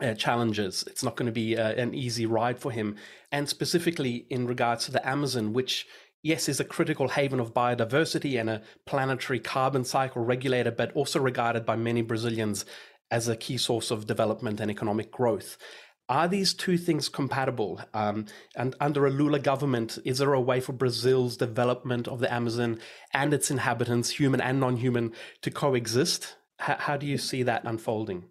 uh, 0.00 0.14
challenges. 0.14 0.84
It's 0.86 1.02
not 1.02 1.16
going 1.16 1.26
to 1.26 1.32
be 1.32 1.56
uh, 1.56 1.72
an 1.72 1.94
easy 1.94 2.24
ride 2.24 2.58
for 2.58 2.70
him. 2.70 2.96
And 3.30 3.48
specifically 3.48 4.26
in 4.30 4.46
regards 4.46 4.86
to 4.86 4.90
the 4.90 5.06
Amazon, 5.06 5.52
which, 5.52 5.86
yes, 6.22 6.48
is 6.48 6.60
a 6.60 6.64
critical 6.64 7.08
haven 7.08 7.38
of 7.38 7.52
biodiversity 7.52 8.40
and 8.40 8.48
a 8.48 8.62
planetary 8.86 9.40
carbon 9.40 9.84
cycle 9.84 10.24
regulator, 10.24 10.70
but 10.70 10.92
also 10.92 11.20
regarded 11.20 11.66
by 11.66 11.76
many 11.76 12.00
Brazilians 12.00 12.64
as 13.10 13.28
a 13.28 13.36
key 13.36 13.58
source 13.58 13.90
of 13.90 14.06
development 14.06 14.60
and 14.60 14.70
economic 14.70 15.10
growth. 15.10 15.56
Are 16.08 16.28
these 16.28 16.54
two 16.54 16.78
things 16.78 17.08
compatible? 17.08 17.80
Um, 17.92 18.26
and 18.54 18.76
under 18.80 19.06
a 19.06 19.10
Lula 19.10 19.40
government, 19.40 19.98
is 20.04 20.18
there 20.18 20.34
a 20.34 20.40
way 20.40 20.60
for 20.60 20.72
Brazil's 20.72 21.36
development 21.36 22.06
of 22.06 22.20
the 22.20 22.32
Amazon 22.32 22.78
and 23.12 23.34
its 23.34 23.50
inhabitants, 23.50 24.10
human 24.10 24.40
and 24.40 24.60
non 24.60 24.76
human, 24.76 25.12
to 25.42 25.50
coexist? 25.50 26.36
H- 26.60 26.78
how 26.78 26.96
do 26.96 27.06
you 27.06 27.18
see 27.18 27.42
that 27.42 27.64
unfolding? 27.64 28.26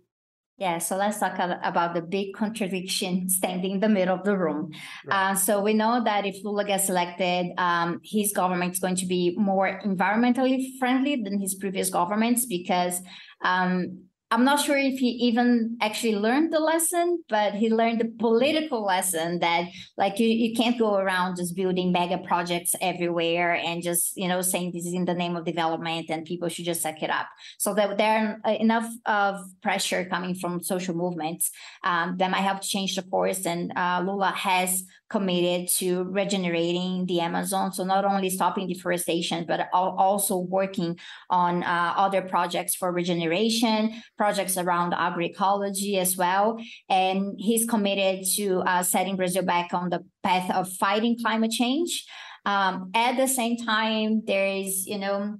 Yeah, 0.57 0.77
so 0.77 0.95
let's 0.95 1.19
talk 1.19 1.37
about 1.37 1.93
the 1.93 2.01
big 2.01 2.33
contradiction 2.33 3.27
standing 3.27 3.71
in 3.71 3.79
the 3.81 3.89
middle 3.89 4.15
of 4.15 4.23
the 4.23 4.37
room. 4.37 4.71
Right. 5.05 5.31
Uh, 5.31 5.35
so 5.35 5.59
we 5.59 5.73
know 5.73 6.01
that 6.01 6.25
if 6.25 6.45
Lula 6.45 6.63
gets 6.63 6.87
elected, 6.87 7.47
um, 7.57 7.99
his 8.05 8.31
government 8.31 8.71
is 8.71 8.79
going 8.79 8.95
to 8.95 9.05
be 9.05 9.35
more 9.37 9.81
environmentally 9.83 10.79
friendly 10.79 11.21
than 11.21 11.41
his 11.41 11.55
previous 11.55 11.89
governments 11.89 12.45
because 12.45 13.01
um, 13.43 14.05
I'm 14.31 14.43
not 14.43 14.59
sure 14.59 14.77
if 14.77 14.97
he 14.97 15.09
even 15.27 15.77
actually 15.81 16.15
learned 16.15 16.51
the 16.51 16.59
lesson, 16.59 17.23
but 17.29 17.53
he 17.53 17.69
learned 17.69 18.01
the 18.01 18.11
political 18.19 18.83
lesson 18.83 19.39
that 19.39 19.65
like 19.97 20.19
you, 20.19 20.27
you 20.27 20.55
can't 20.55 20.79
go 20.79 20.95
around 20.95 21.37
just 21.37 21.55
building 21.55 21.91
mega 21.91 22.17
projects 22.17 22.73
everywhere 22.81 23.53
and 23.53 23.83
just, 23.83 24.17
you 24.17 24.27
know, 24.27 24.41
saying 24.41 24.71
this 24.73 24.87
is 24.87 24.93
in 24.93 25.05
the 25.05 25.13
name 25.13 25.35
of 25.35 25.45
development 25.45 26.09
and 26.09 26.25
people 26.25 26.49
should 26.49 26.65
just 26.65 26.81
suck 26.81 27.03
it 27.03 27.11
up. 27.11 27.27
So 27.59 27.75
that 27.75 27.97
there 27.99 28.41
are 28.43 28.53
enough 28.53 28.91
of 29.05 29.37
pressure 29.61 30.05
coming 30.05 30.33
from 30.33 30.63
social 30.63 30.95
movements 30.95 31.51
um, 31.83 32.17
that 32.17 32.31
might 32.31 32.41
help 32.41 32.63
change 32.63 32.95
the 32.95 33.03
course. 33.03 33.45
And 33.45 33.71
uh, 33.77 34.03
Lula 34.05 34.31
has 34.31 34.83
committed 35.09 35.69
to 35.77 36.03
regenerating 36.03 37.05
the 37.05 37.19
Amazon. 37.19 37.71
So 37.71 37.83
not 37.83 38.05
only 38.05 38.29
stopping 38.29 38.67
deforestation, 38.67 39.45
but 39.47 39.67
also 39.73 40.37
working 40.37 40.97
on 41.29 41.63
uh, 41.63 41.93
other 41.95 42.21
projects 42.21 42.75
for 42.75 42.91
regeneration, 42.91 44.01
projects 44.17 44.57
around 44.57 44.93
agroecology 44.93 45.97
as 45.97 46.17
well. 46.17 46.57
And 46.89 47.35
he's 47.37 47.65
committed 47.65 48.25
to 48.35 48.61
uh, 48.61 48.83
setting 48.83 49.15
Brazil 49.15 49.43
back 49.43 49.73
on 49.73 49.89
the 49.89 50.03
path 50.23 50.49
of 50.51 50.71
fighting 50.73 51.17
climate 51.21 51.51
change. 51.51 52.05
Um, 52.45 52.91
at 52.93 53.17
the 53.17 53.27
same 53.27 53.57
time, 53.57 54.21
there 54.25 54.47
is, 54.47 54.85
you 54.85 54.99
know, 54.99 55.37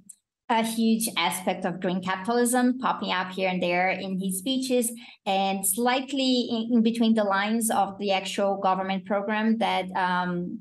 a 0.48 0.62
huge 0.62 1.08
aspect 1.16 1.64
of 1.64 1.80
green 1.80 2.00
capitalism 2.00 2.78
popping 2.78 3.10
up 3.10 3.32
here 3.32 3.48
and 3.48 3.62
there 3.62 3.90
in 3.90 4.20
his 4.20 4.38
speeches 4.38 4.92
and 5.24 5.66
slightly 5.66 6.46
in, 6.50 6.76
in 6.76 6.82
between 6.82 7.14
the 7.14 7.24
lines 7.24 7.68
of 7.70 7.98
the 7.98 8.12
actual 8.12 8.58
government 8.58 9.04
program 9.06 9.58
that 9.58 9.90
um, 9.96 10.60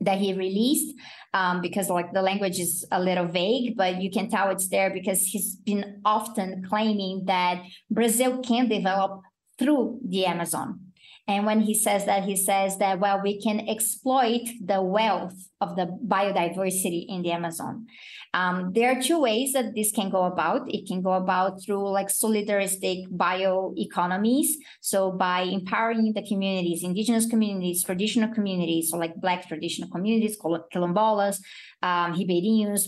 that 0.00 0.18
he 0.18 0.34
released 0.34 0.94
um, 1.32 1.60
because 1.60 1.88
like 1.88 2.12
the 2.12 2.22
language 2.22 2.60
is 2.60 2.86
a 2.92 3.00
little 3.00 3.26
vague 3.26 3.76
but 3.76 4.00
you 4.00 4.10
can 4.10 4.28
tell 4.28 4.50
it's 4.50 4.68
there 4.68 4.90
because 4.90 5.22
he's 5.22 5.56
been 5.56 6.00
often 6.04 6.62
claiming 6.68 7.24
that 7.26 7.62
brazil 7.90 8.40
can 8.40 8.68
develop 8.68 9.20
through 9.58 9.98
the 10.08 10.26
amazon 10.26 10.78
and 11.26 11.46
when 11.46 11.60
he 11.60 11.74
says 11.74 12.04
that, 12.04 12.24
he 12.24 12.36
says 12.36 12.76
that, 12.78 13.00
well, 13.00 13.20
we 13.22 13.40
can 13.40 13.66
exploit 13.66 14.42
the 14.62 14.82
wealth 14.82 15.48
of 15.58 15.74
the 15.74 15.86
biodiversity 16.06 17.06
in 17.08 17.22
the 17.22 17.32
Amazon. 17.32 17.86
Um, 18.34 18.72
there 18.74 18.90
are 18.90 19.00
two 19.00 19.20
ways 19.20 19.54
that 19.54 19.74
this 19.74 19.90
can 19.90 20.10
go 20.10 20.24
about. 20.24 20.62
It 20.68 20.86
can 20.86 21.00
go 21.00 21.12
about 21.12 21.64
through 21.64 21.88
like 21.88 22.08
solidaristic 22.08 23.08
bioeconomies. 23.08 24.48
So 24.82 25.12
by 25.12 25.42
empowering 25.42 26.12
the 26.12 26.26
communities, 26.26 26.82
indigenous 26.82 27.26
communities, 27.26 27.84
traditional 27.84 28.34
communities, 28.34 28.90
so 28.90 28.98
like 28.98 29.14
Black 29.16 29.48
traditional 29.48 29.88
communities, 29.88 30.36
quilombolas, 30.38 31.38
um, 31.82 32.14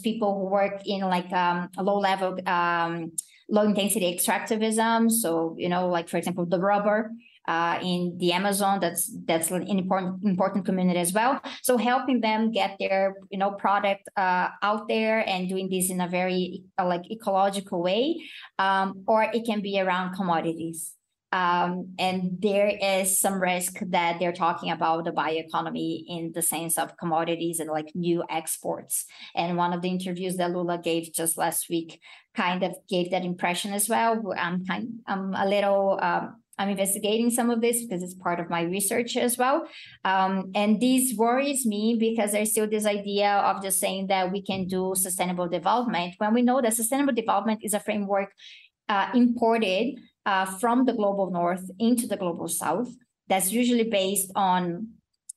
people 0.02 0.34
who 0.34 0.50
work 0.50 0.82
in 0.84 1.00
like 1.02 1.32
um, 1.32 1.70
a 1.78 1.82
low 1.82 1.98
level, 1.98 2.36
um, 2.46 3.12
low 3.48 3.62
intensity 3.62 4.14
extractivism. 4.14 5.10
So, 5.10 5.54
you 5.56 5.70
know, 5.70 5.88
like 5.88 6.08
for 6.10 6.18
example, 6.18 6.44
the 6.44 6.60
rubber 6.60 7.12
uh, 7.46 7.78
in 7.82 8.16
the 8.18 8.32
Amazon. 8.32 8.80
That's 8.80 9.10
that's 9.24 9.50
an 9.50 9.66
important 9.66 10.24
important 10.24 10.64
community 10.64 10.98
as 10.98 11.12
well. 11.12 11.40
So 11.62 11.76
helping 11.76 12.20
them 12.20 12.52
get 12.52 12.76
their 12.78 13.14
you 13.30 13.38
know 13.38 13.52
product 13.52 14.08
uh, 14.16 14.48
out 14.62 14.88
there 14.88 15.26
and 15.28 15.48
doing 15.48 15.68
this 15.68 15.90
in 15.90 16.00
a 16.00 16.08
very 16.08 16.64
uh, 16.78 16.86
like 16.86 17.10
ecological 17.10 17.82
way, 17.82 18.22
um, 18.58 19.04
or 19.06 19.22
it 19.22 19.44
can 19.44 19.60
be 19.60 19.80
around 19.80 20.14
commodities. 20.14 20.92
Um, 21.32 21.94
and 21.98 22.38
there 22.38 22.72
is 22.80 23.20
some 23.20 23.42
risk 23.42 23.80
that 23.88 24.18
they're 24.18 24.32
talking 24.32 24.70
about 24.70 25.04
the 25.04 25.10
bioeconomy 25.10 26.04
in 26.08 26.32
the 26.32 26.40
sense 26.40 26.78
of 26.78 26.96
commodities 26.96 27.58
and 27.60 27.68
like 27.68 27.90
new 27.94 28.24
exports. 28.30 29.04
And 29.34 29.56
one 29.56 29.72
of 29.72 29.82
the 29.82 29.88
interviews 29.88 30.36
that 30.36 30.52
Lula 30.52 30.78
gave 30.78 31.12
just 31.12 31.36
last 31.36 31.68
week 31.68 32.00
kind 32.34 32.62
of 32.62 32.76
gave 32.88 33.10
that 33.10 33.24
impression 33.24 33.74
as 33.74 33.88
well. 33.88 34.22
I'm 34.38 34.64
kind, 34.64 35.00
I'm 35.06 35.34
a 35.34 35.46
little 35.46 35.98
um, 36.00 36.36
I'm 36.58 36.70
investigating 36.70 37.30
some 37.30 37.50
of 37.50 37.60
this 37.60 37.84
because 37.84 38.02
it's 38.02 38.14
part 38.14 38.40
of 38.40 38.48
my 38.48 38.62
research 38.62 39.16
as 39.16 39.36
well. 39.36 39.66
Um, 40.04 40.50
and 40.54 40.80
this 40.80 41.14
worries 41.16 41.66
me 41.66 41.96
because 41.98 42.32
there's 42.32 42.50
still 42.50 42.68
this 42.68 42.86
idea 42.86 43.30
of 43.30 43.62
just 43.62 43.78
saying 43.78 44.06
that 44.08 44.32
we 44.32 44.42
can 44.42 44.66
do 44.66 44.94
sustainable 44.96 45.48
development 45.48 46.14
when 46.18 46.32
we 46.32 46.42
know 46.42 46.62
that 46.62 46.74
sustainable 46.74 47.12
development 47.12 47.60
is 47.62 47.74
a 47.74 47.80
framework 47.80 48.32
uh, 48.88 49.08
imported 49.14 49.98
uh, 50.24 50.46
from 50.46 50.84
the 50.84 50.92
global 50.92 51.30
north 51.30 51.70
into 51.78 52.06
the 52.06 52.16
global 52.16 52.48
south 52.48 52.88
that's 53.28 53.52
usually 53.52 53.84
based 53.84 54.30
on 54.34 54.88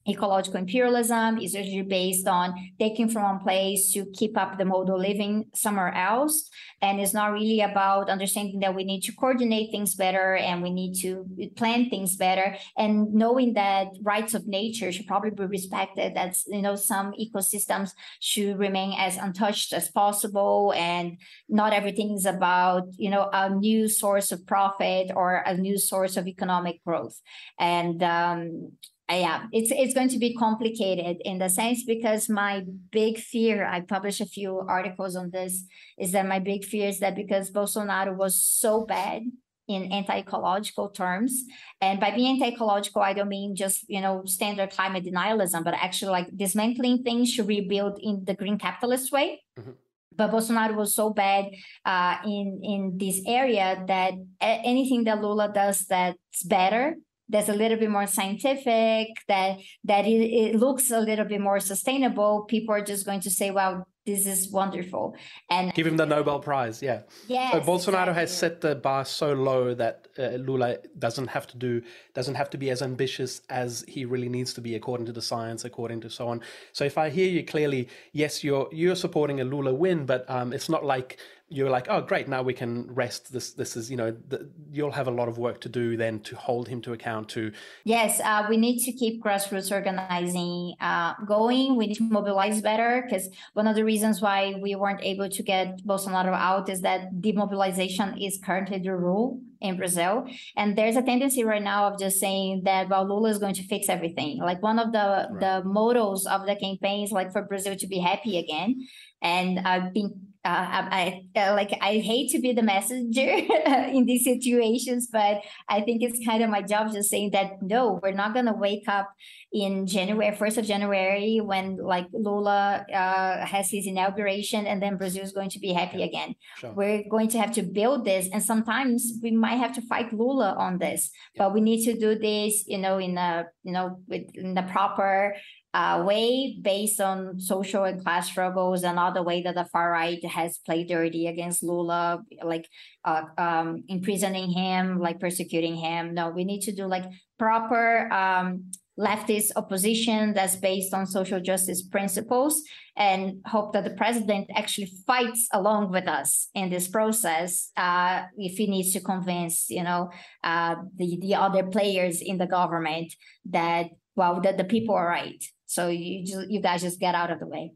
ecological 0.07 0.59
imperialism. 0.59 1.37
Is 1.39 1.53
usually 1.53 1.81
based 1.83 2.27
on 2.27 2.53
taking 2.79 3.09
from 3.09 3.23
one 3.23 3.39
place 3.39 3.91
to 3.93 4.05
keep 4.13 4.37
up 4.37 4.57
the 4.57 4.65
model 4.65 4.99
living 4.99 5.45
somewhere 5.55 5.93
else. 5.93 6.49
And 6.81 6.99
it's 6.99 7.13
not 7.13 7.33
really 7.33 7.61
about 7.61 8.09
understanding 8.09 8.59
that 8.61 8.75
we 8.75 8.83
need 8.83 9.01
to 9.01 9.11
coordinate 9.11 9.71
things 9.71 9.95
better 9.95 10.35
and 10.35 10.63
we 10.63 10.71
need 10.71 10.93
to 11.01 11.25
plan 11.55 11.89
things 11.89 12.15
better. 12.15 12.55
And 12.77 13.13
knowing 13.13 13.53
that 13.53 13.87
rights 14.01 14.33
of 14.33 14.47
nature 14.47 14.91
should 14.91 15.07
probably 15.07 15.31
be 15.31 15.45
respected 15.45 16.15
that 16.15 16.37
you 16.47 16.61
know 16.61 16.75
some 16.75 17.13
ecosystems 17.13 17.91
should 18.19 18.57
remain 18.57 18.95
as 18.97 19.17
untouched 19.17 19.73
as 19.73 19.89
possible 19.89 20.73
and 20.75 21.17
not 21.47 21.73
everything 21.73 22.13
is 22.13 22.25
about 22.25 22.83
you 22.97 23.09
know 23.09 23.29
a 23.33 23.49
new 23.49 23.87
source 23.87 24.31
of 24.31 24.45
profit 24.45 25.11
or 25.15 25.43
a 25.45 25.55
new 25.55 25.77
source 25.77 26.17
of 26.17 26.27
economic 26.27 26.83
growth. 26.85 27.19
And 27.59 28.01
um, 28.03 28.71
yeah, 29.17 29.45
it's 29.51 29.71
it's 29.71 29.93
going 29.93 30.09
to 30.09 30.19
be 30.19 30.35
complicated 30.35 31.17
in 31.25 31.39
the 31.39 31.49
sense 31.49 31.83
because 31.83 32.29
my 32.29 32.63
big 32.91 33.17
fear, 33.17 33.65
I 33.65 33.81
published 33.81 34.21
a 34.21 34.25
few 34.25 34.59
articles 34.67 35.15
on 35.15 35.31
this, 35.31 35.65
is 35.97 36.11
that 36.11 36.27
my 36.27 36.39
big 36.39 36.63
fear 36.63 36.89
is 36.89 36.99
that 36.99 37.15
because 37.15 37.49
Bolsonaro 37.49 38.15
was 38.15 38.43
so 38.43 38.85
bad 38.85 39.23
in 39.67 39.91
anti-ecological 39.91 40.89
terms, 40.89 41.43
and 41.81 41.99
by 41.99 42.11
being 42.11 42.41
anti-ecological, 42.41 43.01
I 43.01 43.13
don't 43.13 43.29
mean 43.29 43.55
just 43.55 43.89
you 43.89 44.01
know 44.01 44.23
standard 44.25 44.69
climate 44.69 45.05
denialism, 45.05 45.63
but 45.63 45.73
actually 45.73 46.11
like 46.11 46.27
dismantling 46.35 47.01
things 47.01 47.35
to 47.35 47.43
rebuild 47.43 47.99
in 48.01 48.25
the 48.25 48.35
green 48.35 48.59
capitalist 48.59 49.11
way. 49.11 49.41
Mm-hmm 49.59 49.71
but 50.15 50.31
Bolsonaro 50.31 50.75
was 50.75 50.93
so 50.93 51.11
bad 51.11 51.45
uh, 51.85 52.17
in 52.25 52.59
in 52.61 52.97
this 52.97 53.21
area 53.25 53.81
that 53.87 54.13
anything 54.41 55.05
that 55.05 55.21
Lula 55.21 55.49
does 55.53 55.85
that's 55.85 56.43
better 56.43 56.97
that's 57.29 57.49
a 57.49 57.53
little 57.53 57.77
bit 57.77 57.89
more 57.89 58.07
scientific, 58.07 59.07
that 59.27 59.59
that 59.85 60.05
it, 60.05 60.21
it 60.21 60.55
looks 60.55 60.91
a 60.91 60.99
little 60.99 61.25
bit 61.25 61.39
more 61.39 61.59
sustainable, 61.59 62.45
people 62.47 62.73
are 62.73 62.81
just 62.83 63.05
going 63.05 63.21
to 63.21 63.29
say, 63.29 63.51
"Well, 63.51 63.87
this 64.05 64.25
is 64.25 64.51
wonderful." 64.51 65.15
And 65.49 65.73
give 65.73 65.85
him 65.85 65.97
the 65.97 66.05
Nobel 66.05 66.39
Prize. 66.39 66.81
Yeah. 66.81 67.01
Yeah. 67.27 67.51
So 67.51 67.61
Bolsonaro 67.61 68.09
exactly. 68.09 68.13
has 68.13 68.37
set 68.37 68.61
the 68.61 68.75
bar 68.75 69.05
so 69.05 69.33
low 69.33 69.75
that 69.75 70.07
uh, 70.17 70.37
Lula 70.37 70.77
doesn't 70.97 71.27
have 71.27 71.45
to 71.47 71.57
do 71.57 71.81
doesn't 72.13 72.35
have 72.35 72.49
to 72.49 72.57
be 72.57 72.71
as 72.71 72.81
ambitious 72.81 73.41
as 73.49 73.85
he 73.87 74.05
really 74.05 74.29
needs 74.29 74.53
to 74.55 74.61
be 74.61 74.75
according 74.75 75.05
to 75.05 75.13
the 75.13 75.21
science, 75.21 75.65
according 75.65 76.01
to 76.01 76.09
so 76.09 76.27
on. 76.27 76.41
So 76.73 76.83
if 76.83 76.97
I 76.97 77.09
hear 77.09 77.29
you 77.29 77.43
clearly, 77.43 77.89
yes, 78.11 78.43
you're 78.43 78.67
you're 78.71 78.95
supporting 78.95 79.39
a 79.39 79.43
Lula 79.43 79.73
win, 79.73 80.05
but 80.05 80.27
um, 80.29 80.51
it's 80.51 80.69
not 80.69 80.83
like 80.83 81.19
you're 81.49 81.69
like, 81.69 81.87
oh, 81.89 82.01
great, 82.01 82.27
now 82.27 82.43
we 82.43 82.53
can 82.53 82.93
rest. 82.93 83.33
This, 83.33 83.53
this 83.53 83.75
is, 83.75 83.89
you 83.89 83.97
know, 83.97 84.15
the, 84.27 84.49
you'll 84.71 84.91
have 84.91 85.07
a 85.07 85.11
lot 85.11 85.27
of 85.27 85.37
work 85.37 85.59
to 85.61 85.69
do 85.69 85.97
then 85.97 86.19
to 86.21 86.35
hold 86.35 86.67
him 86.67 86.81
to 86.83 86.93
account. 86.93 87.27
To 87.29 87.51
yes, 87.83 88.21
uh, 88.23 88.45
we 88.47 88.57
need 88.57 88.79
to 88.85 88.91
keep 88.91 89.23
grassroots 89.23 89.71
organizing 89.71 90.75
uh, 90.79 91.15
going. 91.27 91.75
We 91.75 91.87
need 91.87 91.95
to 91.95 92.03
mobilize 92.03 92.61
better 92.61 93.03
because 93.03 93.29
one 93.53 93.67
of 93.67 93.75
the 93.75 93.83
reasons 93.83 94.21
why 94.21 94.55
we 94.61 94.75
weren't 94.75 95.01
able 95.01 95.29
to 95.29 95.43
get 95.43 95.83
Bolsonaro 95.85 96.33
out 96.33 96.69
is 96.69 96.81
that 96.81 97.19
demobilization 97.19 98.21
is 98.21 98.39
currently 98.43 98.77
the 98.79 98.95
rule 98.95 99.41
in 99.61 99.75
Brazil. 99.75 100.27
And 100.55 100.77
there's 100.77 100.95
a 100.95 101.01
tendency 101.01 101.43
right 101.43 101.63
now 101.63 101.87
of 101.87 101.99
just 101.99 102.19
saying 102.19 102.61
that 102.65 102.89
well, 102.89 103.07
Lula 103.07 103.29
is 103.29 103.39
going 103.39 103.55
to 103.55 103.63
fix 103.63 103.89
everything. 103.89 104.37
Like 104.37 104.61
one 104.61 104.79
of 104.79 104.91
the 104.91 105.27
right. 105.31 105.39
the 105.39 105.67
mottos 105.67 106.25
of 106.27 106.45
the 106.45 106.55
campaign 106.55 107.03
is 107.03 107.11
like 107.11 107.31
for 107.31 107.41
Brazil 107.41 107.75
to 107.75 107.87
be 107.87 107.97
happy 107.97 108.37
again. 108.37 108.87
And 109.21 109.59
I've 109.59 109.93
been 109.93 110.13
I, 110.45 111.23
I 111.35 111.39
uh, 111.39 111.53
like 111.53 111.77
I 111.81 111.97
hate 111.97 112.31
to 112.31 112.39
be 112.39 112.53
the 112.53 112.63
messenger 112.63 113.21
in 113.91 114.05
these 114.05 114.23
situations, 114.23 115.09
but 115.11 115.41
I 115.67 115.81
think 115.81 116.01
it's 116.01 116.25
kind 116.25 116.43
of 116.43 116.49
my 116.49 116.61
job 116.61 116.93
just 116.93 117.09
saying 117.09 117.31
that 117.31 117.61
no, 117.61 117.99
we're 118.01 118.13
not 118.13 118.33
gonna 118.33 118.55
wake 118.55 118.87
up 118.87 119.09
in 119.51 119.87
January, 119.87 120.35
first 120.35 120.57
of 120.57 120.65
January, 120.65 121.41
when 121.41 121.77
like 121.77 122.07
Lula 122.13 122.85
uh, 122.93 123.45
has 123.45 123.69
his 123.71 123.87
inauguration, 123.87 124.67
and 124.67 124.81
then 124.81 124.95
Brazil 124.95 125.23
is 125.23 125.31
going 125.31 125.49
to 125.49 125.59
be 125.59 125.73
happy 125.73 126.03
again. 126.03 126.35
Sure. 126.57 126.71
We're 126.71 127.03
going 127.09 127.29
to 127.29 127.39
have 127.39 127.51
to 127.53 127.63
build 127.63 128.05
this, 128.05 128.29
and 128.31 128.43
sometimes 128.43 129.13
we 129.23 129.31
might 129.31 129.57
have 129.57 129.73
to 129.73 129.81
fight 129.81 130.13
Lula 130.13 130.55
on 130.57 130.77
this, 130.77 131.09
yeah. 131.33 131.43
but 131.43 131.53
we 131.53 131.61
need 131.61 131.83
to 131.85 131.97
do 131.97 132.17
this, 132.17 132.63
you 132.67 132.77
know, 132.77 132.99
in 132.99 133.17
a 133.17 133.45
you 133.63 133.73
know 133.73 133.99
with 134.07 134.23
in 134.35 134.53
the 134.53 134.63
proper 134.63 135.35
uh, 135.73 136.03
way 136.05 136.57
based 136.61 136.99
on 136.99 137.39
social 137.39 137.83
and 137.83 138.01
class 138.03 138.27
struggles 138.27 138.83
all 138.97 139.13
way 139.23 139.41
that 139.43 139.55
the 139.55 139.65
far 139.65 139.91
right 139.91 140.23
has 140.25 140.57
played 140.65 140.87
dirty 140.87 141.27
against 141.27 141.63
Lula, 141.63 142.23
like 142.43 142.67
uh, 143.05 143.23
um, 143.37 143.83
imprisoning 143.87 144.49
him, 144.49 144.99
like 144.99 145.19
persecuting 145.19 145.75
him. 145.75 146.13
No, 146.13 146.29
we 146.29 146.43
need 146.43 146.61
to 146.61 146.71
do 146.71 146.85
like 146.85 147.05
proper 147.37 148.11
um, 148.11 148.71
leftist 148.99 149.51
opposition 149.55 150.33
that's 150.33 150.57
based 150.57 150.93
on 150.93 151.05
social 151.05 151.39
justice 151.39 151.81
principles 151.83 152.61
and 152.97 153.41
hope 153.45 153.71
that 153.71 153.85
the 153.85 153.91
president 153.91 154.49
actually 154.55 154.91
fights 155.07 155.47
along 155.53 155.89
with 155.89 156.07
us 156.07 156.49
in 156.53 156.69
this 156.69 156.87
process 156.87 157.71
uh, 157.77 158.23
if 158.37 158.57
he 158.57 158.67
needs 158.67 158.91
to 158.91 158.99
convince 158.99 159.69
you 159.69 159.83
know 159.83 160.09
uh, 160.43 160.75
the, 160.97 161.17
the 161.21 161.33
other 161.33 161.63
players 161.63 162.21
in 162.21 162.37
the 162.37 162.47
government 162.47 163.13
that 163.49 163.85
well 164.15 164.41
that 164.41 164.57
the 164.57 164.65
people 164.65 164.93
are 164.93 165.07
right 165.07 165.45
so 165.69 165.87
you 165.87 166.25
just, 166.25 166.49
you 166.49 166.61
guys 166.61 166.81
just 166.81 166.99
get 166.99 167.13
out 167.13 167.29
of 167.29 167.39
the 167.39 167.45
way. 167.45 167.73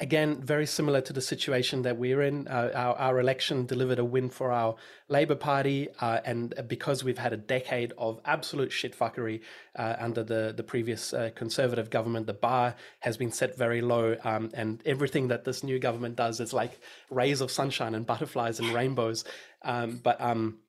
Again, 0.00 0.40
very 0.42 0.64
similar 0.64 1.02
to 1.02 1.12
the 1.12 1.20
situation 1.20 1.82
that 1.82 1.98
we're 1.98 2.22
in. 2.22 2.48
Uh, 2.48 2.70
our, 2.74 2.96
our, 2.96 3.20
election 3.20 3.66
delivered 3.66 3.98
a 3.98 4.04
win 4.04 4.30
for 4.30 4.50
our 4.50 4.76
Labour 5.08 5.34
Party, 5.34 5.88
uh, 6.00 6.20
and 6.24 6.54
because 6.66 7.04
we've 7.04 7.18
had 7.18 7.34
a 7.34 7.36
decade 7.36 7.92
of 7.98 8.20
absolute 8.24 8.70
shitfuckery 8.70 9.42
uh, 9.76 9.96
under 9.98 10.24
the 10.24 10.54
the 10.56 10.62
previous 10.62 11.12
uh, 11.12 11.28
Conservative 11.34 11.90
government, 11.90 12.26
the 12.26 12.32
bar 12.32 12.74
has 13.00 13.18
been 13.18 13.30
set 13.30 13.58
very 13.58 13.82
low, 13.82 14.16
um, 14.24 14.50
and 14.54 14.82
everything 14.86 15.28
that 15.28 15.44
this 15.44 15.62
new 15.62 15.78
government 15.78 16.16
does 16.16 16.40
is 16.40 16.54
like 16.54 16.80
rays 17.10 17.42
of 17.42 17.50
sunshine 17.50 17.94
and 17.94 18.06
butterflies 18.06 18.60
and 18.60 18.72
rainbows. 18.72 19.24
Um, 19.62 20.00
but 20.02 20.18
um, 20.22 20.60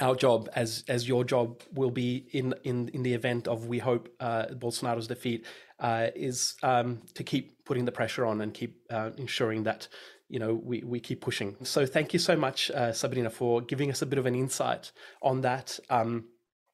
our 0.00 0.16
job 0.16 0.48
as 0.56 0.84
as 0.88 1.06
your 1.08 1.24
job 1.24 1.62
will 1.72 1.90
be 1.90 2.26
in 2.32 2.54
in 2.64 2.88
in 2.88 3.02
the 3.02 3.14
event 3.14 3.46
of 3.46 3.66
we 3.66 3.78
hope 3.78 4.08
uh, 4.20 4.46
Bolsonaro's 4.46 5.06
defeat 5.06 5.46
uh, 5.78 6.08
is 6.14 6.54
um, 6.62 7.02
to 7.14 7.22
keep 7.22 7.64
putting 7.64 7.84
the 7.84 7.92
pressure 7.92 8.24
on 8.26 8.40
and 8.40 8.54
keep 8.54 8.80
uh, 8.90 9.10
ensuring 9.16 9.64
that 9.64 9.88
you 10.28 10.38
know 10.38 10.54
we 10.54 10.82
we 10.82 11.00
keep 11.00 11.20
pushing. 11.20 11.56
So 11.62 11.86
thank 11.86 12.12
you 12.12 12.18
so 12.18 12.36
much, 12.36 12.70
uh, 12.70 12.92
Sabrina, 12.92 13.30
for 13.30 13.60
giving 13.60 13.90
us 13.90 14.02
a 14.02 14.06
bit 14.06 14.18
of 14.18 14.26
an 14.26 14.34
insight 14.34 14.92
on 15.22 15.40
that. 15.42 15.78
Um, 15.90 16.24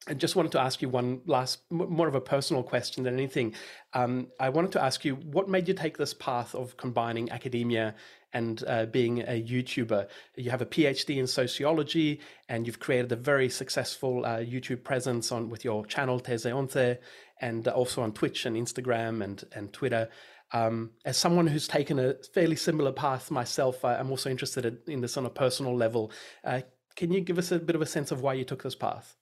I 0.07 0.15
just 0.15 0.35
wanted 0.35 0.51
to 0.53 0.59
ask 0.59 0.81
you 0.81 0.89
one 0.89 1.21
last, 1.27 1.59
more 1.69 2.07
of 2.07 2.15
a 2.15 2.21
personal 2.21 2.63
question 2.63 3.03
than 3.03 3.13
anything. 3.13 3.53
Um, 3.93 4.29
I 4.39 4.49
wanted 4.49 4.71
to 4.71 4.83
ask 4.83 5.05
you, 5.05 5.15
what 5.15 5.47
made 5.47 5.67
you 5.67 5.75
take 5.75 5.95
this 5.95 6.11
path 6.15 6.55
of 6.55 6.75
combining 6.75 7.29
academia 7.29 7.93
and 8.33 8.63
uh, 8.67 8.85
being 8.85 9.21
a 9.21 9.43
YouTuber. 9.43 10.07
You 10.35 10.51
have 10.51 10.61
a 10.61 10.65
PhD 10.65 11.17
in 11.17 11.27
sociology, 11.27 12.21
and 12.49 12.65
you've 12.65 12.79
created 12.79 13.11
a 13.11 13.15
very 13.15 13.49
successful 13.49 14.25
uh, 14.25 14.39
YouTube 14.39 14.83
presence 14.83 15.31
on 15.31 15.49
with 15.49 15.65
your 15.65 15.85
channel 15.85 16.19
Tese 16.19 16.45
Onze, 16.45 16.97
and 17.41 17.67
also 17.67 18.01
on 18.01 18.13
Twitch 18.13 18.45
and 18.45 18.55
Instagram 18.55 19.23
and 19.23 19.43
and 19.53 19.73
Twitter. 19.73 20.09
Um, 20.53 20.91
as 21.05 21.17
someone 21.17 21.47
who's 21.47 21.67
taken 21.67 21.97
a 21.97 22.15
fairly 22.33 22.57
similar 22.57 22.91
path 22.91 23.31
myself, 23.31 23.85
I, 23.85 23.95
am 23.95 24.11
also 24.11 24.29
interested 24.29 24.79
in 24.87 25.01
this 25.01 25.15
on 25.15 25.25
a 25.25 25.29
personal 25.29 25.75
level. 25.75 26.11
Uh, 26.43 26.61
can 26.95 27.11
you 27.11 27.21
give 27.21 27.37
us 27.37 27.51
a 27.51 27.59
bit 27.59 27.75
of 27.75 27.81
a 27.81 27.85
sense 27.85 28.11
of 28.11 28.21
why 28.21 28.33
you 28.33 28.43
took 28.43 28.63
this 28.63 28.75
path? 28.75 29.15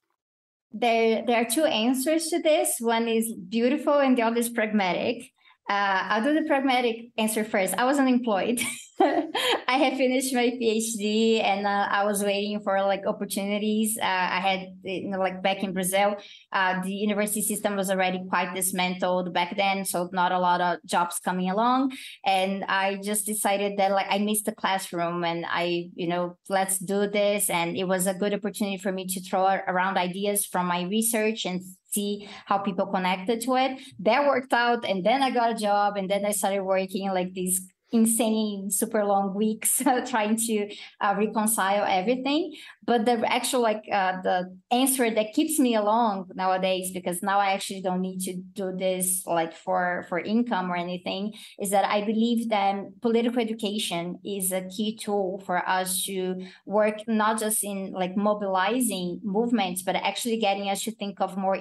There, 0.72 1.24
there 1.26 1.41
are 1.41 1.50
two 1.50 1.65
answers 1.65 2.28
to 2.28 2.41
this. 2.41 2.76
One 2.80 3.08
is 3.08 3.34
beautiful, 3.34 3.93
and 3.93 4.17
the 4.17 4.24
other 4.24 4.38
is 4.38 4.50
pragmatic. 4.50 5.32
Uh, 5.69 6.01
I'll 6.10 6.23
do 6.23 6.34
the 6.34 6.47
pragmatic 6.47 7.12
answer 7.15 7.43
first. 7.43 7.75
I 7.77 7.86
was 7.86 7.99
unemployed. 7.99 8.60
I 8.99 9.77
had 9.77 9.97
finished 9.97 10.34
my 10.34 10.49
PhD 10.60 11.43
and 11.43 11.65
uh, 11.65 11.88
I 11.89 12.03
was 12.05 12.23
waiting 12.23 12.60
for 12.62 12.82
like 12.82 13.05
opportunities. 13.05 13.95
Uh, 14.01 14.05
I 14.05 14.39
had, 14.41 14.67
you 14.84 15.10
know, 15.10 15.19
like 15.19 15.43
back 15.43 15.63
in 15.63 15.71
Brazil, 15.71 16.15
uh, 16.51 16.82
the 16.82 16.91
university 16.91 17.43
system 17.43 17.75
was 17.75 17.91
already 17.91 18.19
quite 18.27 18.55
dismantled 18.55 19.32
back 19.32 19.55
then. 19.55 19.86
So 19.86 20.10
not 20.12 20.32
a 20.32 20.39
lot 20.39 20.60
of 20.60 20.79
jobs 20.86 21.19
coming 21.19 21.51
along. 21.51 21.91
And 22.25 22.65
I 22.65 22.99
just 23.03 23.27
decided 23.27 23.77
that 23.77 23.91
like 23.91 24.08
I 24.10 24.17
missed 24.17 24.45
the 24.45 24.55
classroom 24.55 25.23
and 25.23 25.45
I, 25.47 25.89
you 25.93 26.08
know, 26.08 26.38
let's 26.49 26.79
do 26.79 27.08
this. 27.08 27.49
And 27.49 27.77
it 27.77 27.88
was 27.88 28.08
a 28.08 28.15
good 28.15 28.34
opportunity 28.34 28.77
for 28.77 28.91
me 28.91 29.05
to 29.05 29.21
throw 29.21 29.45
around 29.45 29.97
ideas 29.97 30.47
from 30.47 30.65
my 30.65 30.82
research 30.82 31.45
and 31.45 31.62
see 31.91 32.30
how 32.45 32.58
people 32.60 32.88
connected 32.88 33.41
to 33.41 33.56
it. 33.56 33.80
That 33.99 34.28
worked 34.28 34.54
out. 34.54 34.86
And 34.86 35.04
then 35.06 35.21
I 35.23 35.32
got 35.32 35.52
a 35.52 35.56
job 35.56 35.97
and 35.97 36.10
then 36.10 36.25
I 36.25 36.32
started 36.32 36.63
working 36.63 37.10
like 37.10 37.34
these 37.34 37.62
insane 37.91 38.69
super 38.71 39.04
long 39.04 39.34
weeks 39.34 39.82
trying 40.10 40.36
to 40.38 40.69
uh, 41.02 41.15
reconcile 41.17 41.86
everything. 41.88 42.54
But 42.86 43.06
the 43.06 43.23
actual 43.32 43.62
like 43.62 43.84
uh, 43.91 44.21
the 44.21 44.56
answer 44.71 45.10
that 45.10 45.34
keeps 45.34 45.60
me 45.60 45.75
along 45.75 46.30
nowadays 46.36 46.91
because 46.91 47.21
now 47.21 47.39
i 47.39 47.52
actually 47.52 47.82
don't 47.82 48.02
need 48.02 48.19
to 48.19 48.34
do 48.54 48.75
this 48.78 49.23
like 49.25 49.54
for 49.54 50.06
for 50.10 50.19
income 50.19 50.71
or 50.71 50.75
anything 50.75 51.34
is 51.60 51.69
that 51.71 51.86
i 51.86 52.02
believe 52.06 52.49
that 52.49 52.75
political 53.02 53.39
education 53.39 54.19
is 54.25 54.52
a 54.52 54.67
key 54.75 54.95
tool 54.95 55.41
for 55.45 55.67
us 55.67 56.04
to 56.04 56.36
work 56.65 56.97
not 57.08 57.39
just 57.39 57.63
in 57.63 57.91
like 57.91 58.15
mobilizing 58.15 59.19
movements 59.23 59.82
but 59.82 59.95
actually 59.95 60.38
getting 60.38 60.69
us 60.69 60.84
to 60.84 60.91
think 60.91 61.19
of 61.19 61.38
more 61.38 61.58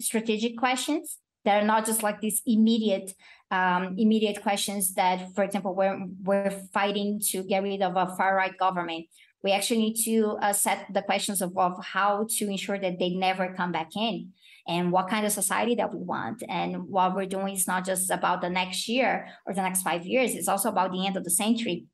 strategic 0.00 0.56
questions 0.56 1.18
that 1.44 1.62
are 1.62 1.66
not 1.66 1.86
just 1.86 2.02
like 2.02 2.20
these 2.20 2.42
immediate 2.46 3.12
um, 3.52 3.96
immediate 3.98 4.40
questions 4.42 4.94
that, 4.94 5.34
for 5.34 5.44
example, 5.44 5.74
we're, 5.74 6.06
we're 6.22 6.50
fighting 6.72 7.20
to 7.30 7.42
get 7.44 7.62
rid 7.62 7.82
of 7.82 7.96
a 7.96 8.16
far 8.16 8.34
right 8.34 8.56
government. 8.56 9.06
We 9.44 9.52
actually 9.52 9.80
need 9.80 10.02
to 10.04 10.38
uh, 10.40 10.54
set 10.54 10.86
the 10.92 11.02
questions 11.02 11.42
of, 11.42 11.56
of 11.58 11.84
how 11.84 12.26
to 12.38 12.48
ensure 12.48 12.78
that 12.78 12.98
they 12.98 13.10
never 13.10 13.52
come 13.54 13.70
back 13.70 13.94
in 13.94 14.30
and 14.66 14.90
what 14.90 15.08
kind 15.08 15.26
of 15.26 15.32
society 15.32 15.74
that 15.74 15.92
we 15.92 16.00
want. 16.00 16.42
And 16.48 16.88
what 16.88 17.14
we're 17.14 17.26
doing 17.26 17.54
is 17.54 17.66
not 17.66 17.84
just 17.84 18.10
about 18.10 18.40
the 18.40 18.48
next 18.48 18.88
year 18.88 19.28
or 19.44 19.52
the 19.52 19.62
next 19.62 19.82
five 19.82 20.06
years, 20.06 20.34
it's 20.34 20.48
also 20.48 20.70
about 20.70 20.92
the 20.92 21.06
end 21.06 21.18
of 21.18 21.24
the 21.24 21.30
century. 21.30 21.84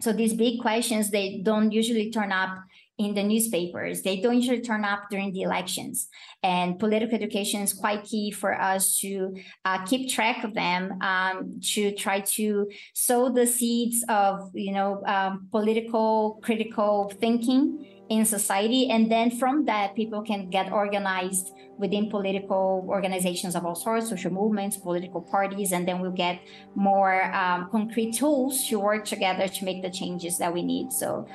So 0.00 0.12
these 0.12 0.34
big 0.34 0.60
questions, 0.60 1.10
they 1.10 1.40
don't 1.42 1.72
usually 1.72 2.12
turn 2.12 2.30
up 2.30 2.58
in 2.98 3.14
the 3.14 3.22
newspapers. 3.22 4.02
They 4.02 4.20
don't 4.20 4.36
usually 4.36 4.60
turn 4.60 4.84
up 4.84 5.04
during 5.10 5.32
the 5.32 5.42
elections. 5.42 6.08
And 6.42 6.78
political 6.78 7.14
education 7.14 7.60
is 7.62 7.72
quite 7.72 8.04
key 8.04 8.30
for 8.30 8.60
us 8.60 8.98
to 8.98 9.34
uh, 9.64 9.84
keep 9.84 10.10
track 10.10 10.44
of 10.44 10.54
them, 10.54 11.00
um, 11.00 11.60
to 11.74 11.94
try 11.94 12.20
to 12.20 12.68
sow 12.94 13.30
the 13.32 13.46
seeds 13.46 14.04
of, 14.08 14.50
you 14.54 14.72
know, 14.72 15.02
um, 15.06 15.48
political 15.50 16.40
critical 16.42 17.12
thinking 17.20 17.86
in 18.08 18.24
society. 18.24 18.90
And 18.90 19.10
then 19.10 19.30
from 19.30 19.64
that, 19.64 19.94
people 19.94 20.22
can 20.22 20.50
get 20.50 20.70
organized 20.70 21.52
within 21.78 22.10
political 22.10 22.84
organizations 22.88 23.56
of 23.56 23.64
all 23.64 23.74
sorts, 23.74 24.10
social 24.10 24.30
movements, 24.30 24.76
political 24.76 25.22
parties, 25.22 25.72
and 25.72 25.88
then 25.88 26.00
we'll 26.00 26.10
get 26.10 26.40
more 26.74 27.24
um, 27.34 27.68
concrete 27.70 28.12
tools 28.12 28.68
to 28.68 28.78
work 28.78 29.04
together 29.04 29.48
to 29.48 29.64
make 29.64 29.82
the 29.82 29.90
changes 29.90 30.36
that 30.38 30.52
we 30.52 30.62
need. 30.62 30.92
So 30.92 31.26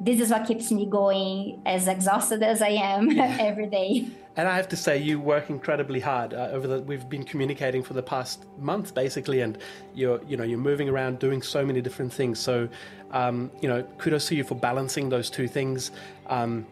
this 0.00 0.20
is 0.20 0.30
what 0.30 0.46
keeps 0.46 0.70
me 0.70 0.86
going 0.86 1.62
as 1.64 1.88
exhausted 1.88 2.42
as 2.42 2.60
I 2.60 2.68
am 2.68 3.18
every 3.18 3.66
day. 3.66 4.08
And 4.36 4.46
I 4.46 4.56
have 4.56 4.68
to 4.68 4.76
say, 4.76 4.98
you 4.98 5.18
work 5.18 5.48
incredibly 5.48 6.00
hard. 6.00 6.34
Uh, 6.34 6.48
over 6.52 6.66
the, 6.66 6.82
we've 6.82 7.08
been 7.08 7.24
communicating 7.24 7.82
for 7.82 7.94
the 7.94 8.02
past 8.02 8.44
month, 8.58 8.94
basically, 8.94 9.40
and 9.40 9.56
you're, 9.94 10.22
you 10.24 10.36
know, 10.36 10.44
you're 10.44 10.58
moving 10.58 10.90
around, 10.90 11.18
doing 11.18 11.40
so 11.40 11.64
many 11.64 11.80
different 11.80 12.12
things. 12.12 12.38
So, 12.38 12.68
um, 13.12 13.50
you 13.62 13.68
know, 13.68 13.82
kudos 13.96 14.28
to 14.28 14.34
you 14.36 14.44
for 14.44 14.54
balancing 14.54 15.08
those 15.08 15.30
two 15.30 15.48
things. 15.48 15.90
Um, 16.26 16.66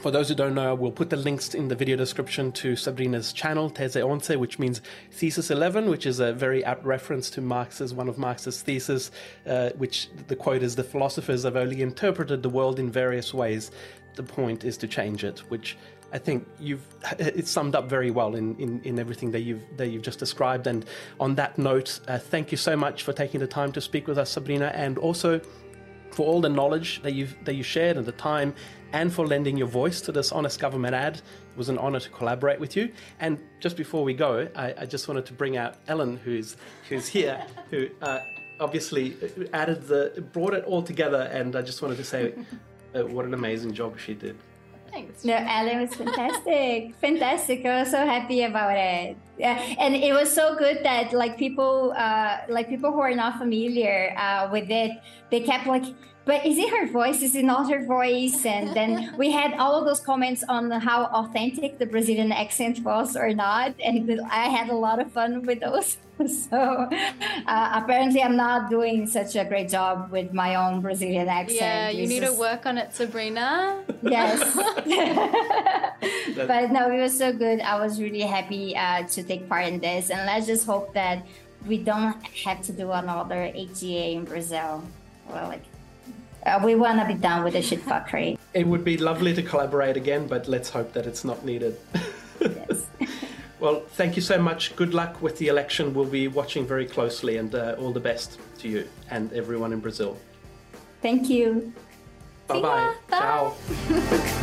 For 0.00 0.10
those 0.10 0.28
who 0.28 0.34
don't 0.34 0.54
know, 0.54 0.74
we'll 0.74 0.92
put 0.92 1.10
the 1.10 1.16
links 1.16 1.54
in 1.54 1.68
the 1.68 1.74
video 1.74 1.96
description 1.96 2.52
to 2.52 2.76
Sabrina's 2.76 3.32
channel, 3.32 3.70
Tese 3.70 3.96
Onze, 3.96 4.36
which 4.36 4.58
means 4.58 4.82
Thesis 5.10 5.50
11, 5.50 5.88
which 5.88 6.06
is 6.06 6.20
a 6.20 6.32
very 6.32 6.64
apt 6.64 6.84
reference 6.84 7.30
to 7.30 7.40
Marx's, 7.40 7.94
one 7.94 8.08
of 8.08 8.18
Marx's 8.18 8.60
theses, 8.60 9.10
uh, 9.46 9.70
which 9.70 10.08
the 10.28 10.36
quote 10.36 10.62
is, 10.62 10.76
the 10.76 10.84
philosophers 10.84 11.44
have 11.44 11.56
only 11.56 11.82
interpreted 11.82 12.42
the 12.42 12.48
world 12.48 12.78
in 12.78 12.90
various 12.90 13.32
ways. 13.32 13.70
The 14.14 14.22
point 14.22 14.64
is 14.64 14.76
to 14.78 14.86
change 14.86 15.24
it, 15.24 15.40
which 15.50 15.76
I 16.12 16.18
think 16.18 16.46
you've 16.60 16.86
it's 17.18 17.50
summed 17.50 17.74
up 17.74 17.88
very 17.88 18.10
well 18.10 18.34
in, 18.34 18.54
in, 18.56 18.80
in 18.84 18.98
everything 18.98 19.30
that 19.32 19.40
you've 19.40 19.62
that 19.76 19.88
you've 19.88 20.02
just 20.02 20.18
described. 20.18 20.66
And 20.66 20.84
on 21.18 21.34
that 21.36 21.58
note, 21.58 22.00
uh, 22.06 22.18
thank 22.18 22.52
you 22.52 22.58
so 22.58 22.76
much 22.76 23.02
for 23.02 23.12
taking 23.12 23.40
the 23.40 23.46
time 23.46 23.72
to 23.72 23.80
speak 23.80 24.06
with 24.06 24.18
us, 24.18 24.30
Sabrina, 24.30 24.72
and 24.74 24.98
also 24.98 25.40
for 26.16 26.24
all 26.24 26.40
the 26.40 26.48
knowledge 26.48 27.02
that 27.02 27.12
you've 27.12 27.36
that 27.44 27.56
you 27.56 27.62
shared 27.62 27.98
and 27.98 28.06
the 28.06 28.12
time 28.12 28.54
and 28.94 29.12
for 29.12 29.26
lending 29.26 29.54
your 29.58 29.66
voice 29.66 30.00
to 30.00 30.12
this 30.12 30.32
honest 30.32 30.58
government 30.58 30.94
ad. 30.94 31.16
It 31.16 31.58
was 31.58 31.68
an 31.68 31.76
honor 31.76 32.00
to 32.00 32.08
collaborate 32.08 32.58
with 32.58 32.74
you. 32.74 32.90
And 33.20 33.38
just 33.60 33.76
before 33.76 34.02
we 34.02 34.14
go, 34.14 34.48
I, 34.56 34.72
I 34.78 34.86
just 34.86 35.08
wanted 35.08 35.26
to 35.26 35.34
bring 35.34 35.58
out 35.58 35.74
Ellen, 35.88 36.16
who's 36.16 36.56
who's 36.88 37.06
here, 37.06 37.44
who 37.70 37.88
uh, 38.00 38.20
obviously 38.60 39.14
added 39.52 39.86
the 39.88 40.24
brought 40.32 40.54
it 40.54 40.64
all 40.64 40.82
together. 40.82 41.28
And 41.30 41.54
I 41.54 41.60
just 41.60 41.82
wanted 41.82 41.98
to 41.98 42.04
say 42.04 42.32
uh, 42.94 43.04
what 43.06 43.26
an 43.26 43.34
amazing 43.34 43.74
job 43.74 43.98
she 43.98 44.14
did. 44.14 44.38
Thanks. 44.96 45.26
No, 45.26 45.34
Ellen 45.36 45.82
was 45.82 45.94
fantastic. 45.94 46.94
fantastic. 47.02 47.66
I 47.66 47.80
was 47.80 47.90
so 47.90 48.06
happy 48.06 48.42
about 48.44 48.78
it. 48.78 49.18
Yeah, 49.36 49.60
and 49.78 49.94
it 49.94 50.14
was 50.14 50.32
so 50.32 50.56
good 50.56 50.80
that 50.84 51.12
like 51.12 51.36
people, 51.36 51.92
uh, 51.94 52.38
like 52.48 52.70
people 52.70 52.92
who 52.92 53.00
are 53.00 53.14
not 53.14 53.36
familiar 53.36 54.16
uh, 54.16 54.48
with 54.50 54.70
it, 54.70 54.92
they 55.30 55.40
kept 55.40 55.66
like, 55.66 55.84
but 56.26 56.44
is 56.44 56.58
it 56.58 56.68
her 56.70 56.88
voice? 56.88 57.22
Is 57.22 57.36
it 57.36 57.44
not 57.44 57.70
her 57.70 57.84
voice? 57.86 58.44
And 58.44 58.74
then 58.74 59.14
we 59.16 59.30
had 59.30 59.54
all 59.54 59.78
of 59.78 59.86
those 59.86 60.00
comments 60.00 60.42
on 60.48 60.72
how 60.72 61.04
authentic 61.04 61.78
the 61.78 61.86
Brazilian 61.86 62.32
accent 62.32 62.80
was 62.80 63.16
or 63.16 63.32
not. 63.32 63.74
And 63.82 64.20
I 64.28 64.48
had 64.48 64.68
a 64.68 64.74
lot 64.74 65.00
of 65.00 65.12
fun 65.12 65.42
with 65.46 65.60
those. 65.60 65.98
so 66.50 66.58
uh, 66.58 67.70
apparently, 67.80 68.22
I'm 68.22 68.36
not 68.36 68.68
doing 68.68 69.06
such 69.06 69.36
a 69.36 69.44
great 69.44 69.68
job 69.68 70.10
with 70.10 70.32
my 70.32 70.56
own 70.56 70.80
Brazilian 70.80 71.28
accent. 71.28 71.60
Yeah, 71.60 71.90
you 71.90 72.08
need 72.08 72.22
just... 72.22 72.34
to 72.34 72.40
work 72.40 72.66
on 72.66 72.76
it, 72.76 72.92
Sabrina. 72.92 73.84
Yes. 74.02 74.38
but 76.36 76.70
no, 76.70 76.90
it 76.90 77.00
was 77.00 77.16
so 77.16 77.32
good. 77.32 77.60
I 77.60 77.78
was 77.80 78.00
really 78.00 78.20
happy 78.20 78.76
uh, 78.76 79.02
to 79.02 79.22
take 79.22 79.48
part 79.48 79.66
in 79.66 79.80
this. 79.80 80.10
And 80.10 80.26
let's 80.26 80.46
just 80.46 80.64
hope 80.64 80.94
that 80.94 81.26
we 81.66 81.78
don't 81.78 82.16
have 82.44 82.62
to 82.62 82.72
do 82.72 82.92
another 82.92 83.50
HGA 83.54 84.14
in 84.14 84.24
Brazil. 84.24 84.84
Well, 85.28 85.48
like 85.48 85.64
uh, 86.46 86.60
we 86.64 86.74
want 86.74 87.00
to 87.00 87.06
be 87.06 87.14
done 87.14 87.44
with 87.44 87.54
the 87.54 87.62
shit 87.62 87.84
fuckery. 87.84 88.38
It 88.54 88.66
would 88.66 88.84
be 88.84 88.96
lovely 88.96 89.34
to 89.34 89.42
collaborate 89.42 89.96
again, 89.96 90.26
but 90.26 90.48
let's 90.48 90.70
hope 90.70 90.92
that 90.92 91.06
it's 91.06 91.24
not 91.24 91.44
needed. 91.44 91.76
yes. 92.40 92.86
well, 93.60 93.80
thank 93.90 94.16
you 94.16 94.22
so 94.22 94.40
much. 94.40 94.74
Good 94.76 94.94
luck 94.94 95.20
with 95.20 95.38
the 95.38 95.48
election. 95.48 95.92
We'll 95.92 96.04
be 96.04 96.28
watching 96.28 96.66
very 96.66 96.86
closely, 96.86 97.36
and 97.36 97.54
uh, 97.54 97.76
all 97.78 97.92
the 97.92 98.00
best 98.00 98.38
to 98.60 98.68
you 98.68 98.88
and 99.10 99.32
everyone 99.32 99.72
in 99.72 99.80
Brazil. 99.80 100.16
Thank 101.02 101.28
you. 101.28 101.72
Bye-bye. 102.46 102.94
Bye. 103.08 103.18
Ciao. 103.18 104.42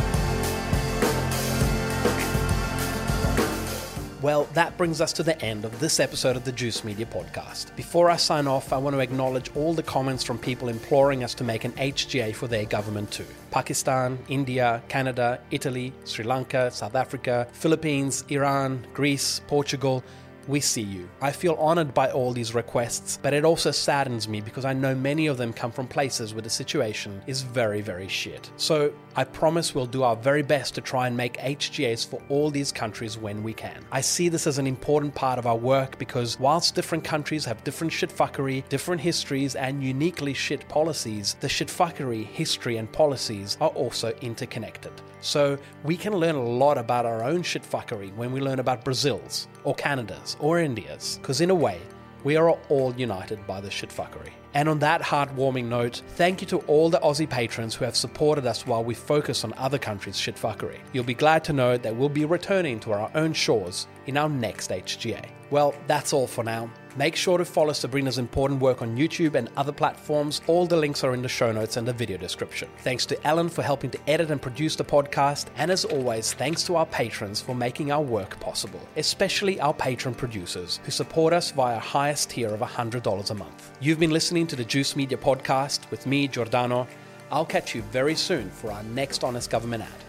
Well, 4.24 4.44
that 4.54 4.78
brings 4.78 5.02
us 5.02 5.12
to 5.14 5.22
the 5.22 5.38
end 5.44 5.66
of 5.66 5.80
this 5.80 6.00
episode 6.00 6.34
of 6.34 6.46
the 6.46 6.50
Juice 6.50 6.82
Media 6.82 7.04
podcast. 7.04 7.76
Before 7.76 8.08
I 8.08 8.16
sign 8.16 8.46
off, 8.46 8.72
I 8.72 8.78
want 8.78 8.96
to 8.96 9.00
acknowledge 9.00 9.54
all 9.54 9.74
the 9.74 9.82
comments 9.82 10.24
from 10.24 10.38
people 10.38 10.70
imploring 10.70 11.22
us 11.22 11.34
to 11.34 11.44
make 11.44 11.64
an 11.64 11.72
HGA 11.72 12.34
for 12.34 12.48
their 12.48 12.64
government 12.64 13.10
too. 13.10 13.26
Pakistan, 13.50 14.18
India, 14.30 14.82
Canada, 14.88 15.40
Italy, 15.50 15.92
Sri 16.06 16.24
Lanka, 16.24 16.70
South 16.70 16.94
Africa, 16.94 17.46
Philippines, 17.52 18.24
Iran, 18.30 18.86
Greece, 18.94 19.42
Portugal, 19.46 20.02
we 20.48 20.60
see 20.60 20.82
you. 20.82 21.08
I 21.20 21.32
feel 21.32 21.54
honored 21.54 21.94
by 21.94 22.10
all 22.10 22.32
these 22.32 22.54
requests, 22.54 23.18
but 23.22 23.34
it 23.34 23.44
also 23.44 23.70
saddens 23.70 24.28
me 24.28 24.40
because 24.40 24.64
I 24.64 24.72
know 24.72 24.94
many 24.94 25.26
of 25.26 25.36
them 25.36 25.52
come 25.52 25.70
from 25.70 25.86
places 25.86 26.34
where 26.34 26.42
the 26.42 26.50
situation 26.50 27.22
is 27.26 27.42
very, 27.42 27.80
very 27.80 28.08
shit. 28.08 28.50
So 28.56 28.92
I 29.16 29.22
promise 29.22 29.76
we'll 29.76 29.86
do 29.86 30.02
our 30.02 30.16
very 30.16 30.42
best 30.42 30.74
to 30.74 30.80
try 30.80 31.06
and 31.06 31.16
make 31.16 31.36
HGAs 31.38 32.04
for 32.04 32.20
all 32.28 32.50
these 32.50 32.72
countries 32.72 33.16
when 33.16 33.44
we 33.44 33.52
can. 33.52 33.84
I 33.92 34.00
see 34.00 34.28
this 34.28 34.48
as 34.48 34.58
an 34.58 34.66
important 34.66 35.14
part 35.14 35.38
of 35.38 35.46
our 35.46 35.56
work 35.56 35.96
because 35.98 36.40
whilst 36.40 36.74
different 36.74 37.04
countries 37.04 37.44
have 37.44 37.62
different 37.62 37.92
shitfuckery, 37.92 38.68
different 38.68 39.00
histories, 39.00 39.54
and 39.54 39.84
uniquely 39.84 40.34
shit 40.34 40.68
policies, 40.68 41.36
the 41.38 41.46
shitfuckery, 41.46 42.26
history, 42.26 42.78
and 42.78 42.90
policies 42.90 43.56
are 43.60 43.70
also 43.70 44.08
interconnected. 44.20 44.92
So 45.20 45.58
we 45.84 45.96
can 45.96 46.14
learn 46.14 46.34
a 46.34 46.42
lot 46.42 46.76
about 46.76 47.06
our 47.06 47.22
own 47.22 47.44
shitfuckery 47.44 48.14
when 48.16 48.32
we 48.32 48.40
learn 48.40 48.58
about 48.58 48.84
Brazil's, 48.84 49.46
or 49.62 49.76
Canada's, 49.76 50.36
or 50.40 50.58
India's, 50.58 51.18
because 51.22 51.40
in 51.40 51.50
a 51.50 51.54
way, 51.54 51.80
we 52.24 52.36
are 52.36 52.50
all 52.50 52.94
united 52.96 53.46
by 53.46 53.60
the 53.60 53.68
shitfuckery. 53.68 54.30
And 54.54 54.68
on 54.68 54.78
that 54.78 55.02
heartwarming 55.02 55.66
note, 55.66 56.02
thank 56.16 56.40
you 56.40 56.46
to 56.48 56.58
all 56.60 56.88
the 56.88 57.00
Aussie 57.00 57.28
patrons 57.28 57.74
who 57.74 57.84
have 57.84 57.96
supported 57.96 58.46
us 58.46 58.66
while 58.66 58.82
we 58.82 58.94
focus 58.94 59.44
on 59.44 59.52
other 59.54 59.78
countries' 59.78 60.16
shitfuckery. 60.16 60.78
You'll 60.92 61.04
be 61.04 61.14
glad 61.14 61.44
to 61.44 61.52
know 61.52 61.76
that 61.76 61.94
we'll 61.94 62.08
be 62.08 62.24
returning 62.24 62.80
to 62.80 62.92
our 62.92 63.10
own 63.14 63.32
shores 63.32 63.86
in 64.06 64.16
our 64.16 64.28
next 64.28 64.70
HGA. 64.70 65.26
Well, 65.50 65.74
that's 65.86 66.12
all 66.12 66.26
for 66.26 66.44
now. 66.44 66.70
Make 66.96 67.16
sure 67.16 67.38
to 67.38 67.44
follow 67.44 67.72
Sabrina's 67.72 68.18
important 68.18 68.60
work 68.60 68.80
on 68.80 68.96
YouTube 68.96 69.34
and 69.34 69.48
other 69.56 69.72
platforms. 69.72 70.40
All 70.46 70.64
the 70.64 70.76
links 70.76 71.02
are 71.02 71.12
in 71.12 71.22
the 71.22 71.28
show 71.28 71.50
notes 71.50 71.76
and 71.76 71.88
the 71.88 71.92
video 71.92 72.16
description. 72.16 72.68
Thanks 72.78 73.04
to 73.06 73.26
Ellen 73.26 73.48
for 73.48 73.62
helping 73.62 73.90
to 73.90 73.98
edit 74.08 74.30
and 74.30 74.40
produce 74.40 74.76
the 74.76 74.84
podcast. 74.84 75.46
And 75.56 75.72
as 75.72 75.84
always, 75.84 76.34
thanks 76.34 76.62
to 76.64 76.76
our 76.76 76.86
patrons 76.86 77.40
for 77.40 77.54
making 77.54 77.90
our 77.90 78.02
work 78.02 78.38
possible, 78.38 78.80
especially 78.96 79.60
our 79.60 79.74
patron 79.74 80.14
producers 80.14 80.78
who 80.84 80.92
support 80.92 81.32
us 81.32 81.50
via 81.50 81.80
highest 81.80 82.30
tier 82.30 82.54
of 82.54 82.60
$100 82.60 83.30
a 83.30 83.34
month. 83.34 83.70
You've 83.80 83.98
been 83.98 84.10
listening 84.10 84.46
to 84.46 84.56
the 84.56 84.64
Juice 84.64 84.94
Media 84.94 85.18
podcast 85.18 85.90
with 85.90 86.06
me, 86.06 86.28
Giordano. 86.28 86.86
I'll 87.32 87.44
catch 87.44 87.74
you 87.74 87.82
very 87.82 88.14
soon 88.14 88.50
for 88.50 88.70
our 88.70 88.84
next 88.84 89.24
Honest 89.24 89.50
Government 89.50 89.82
ad. 89.82 90.04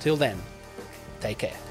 Till 0.00 0.16
then, 0.16 0.36
take 1.20 1.38
care. 1.38 1.65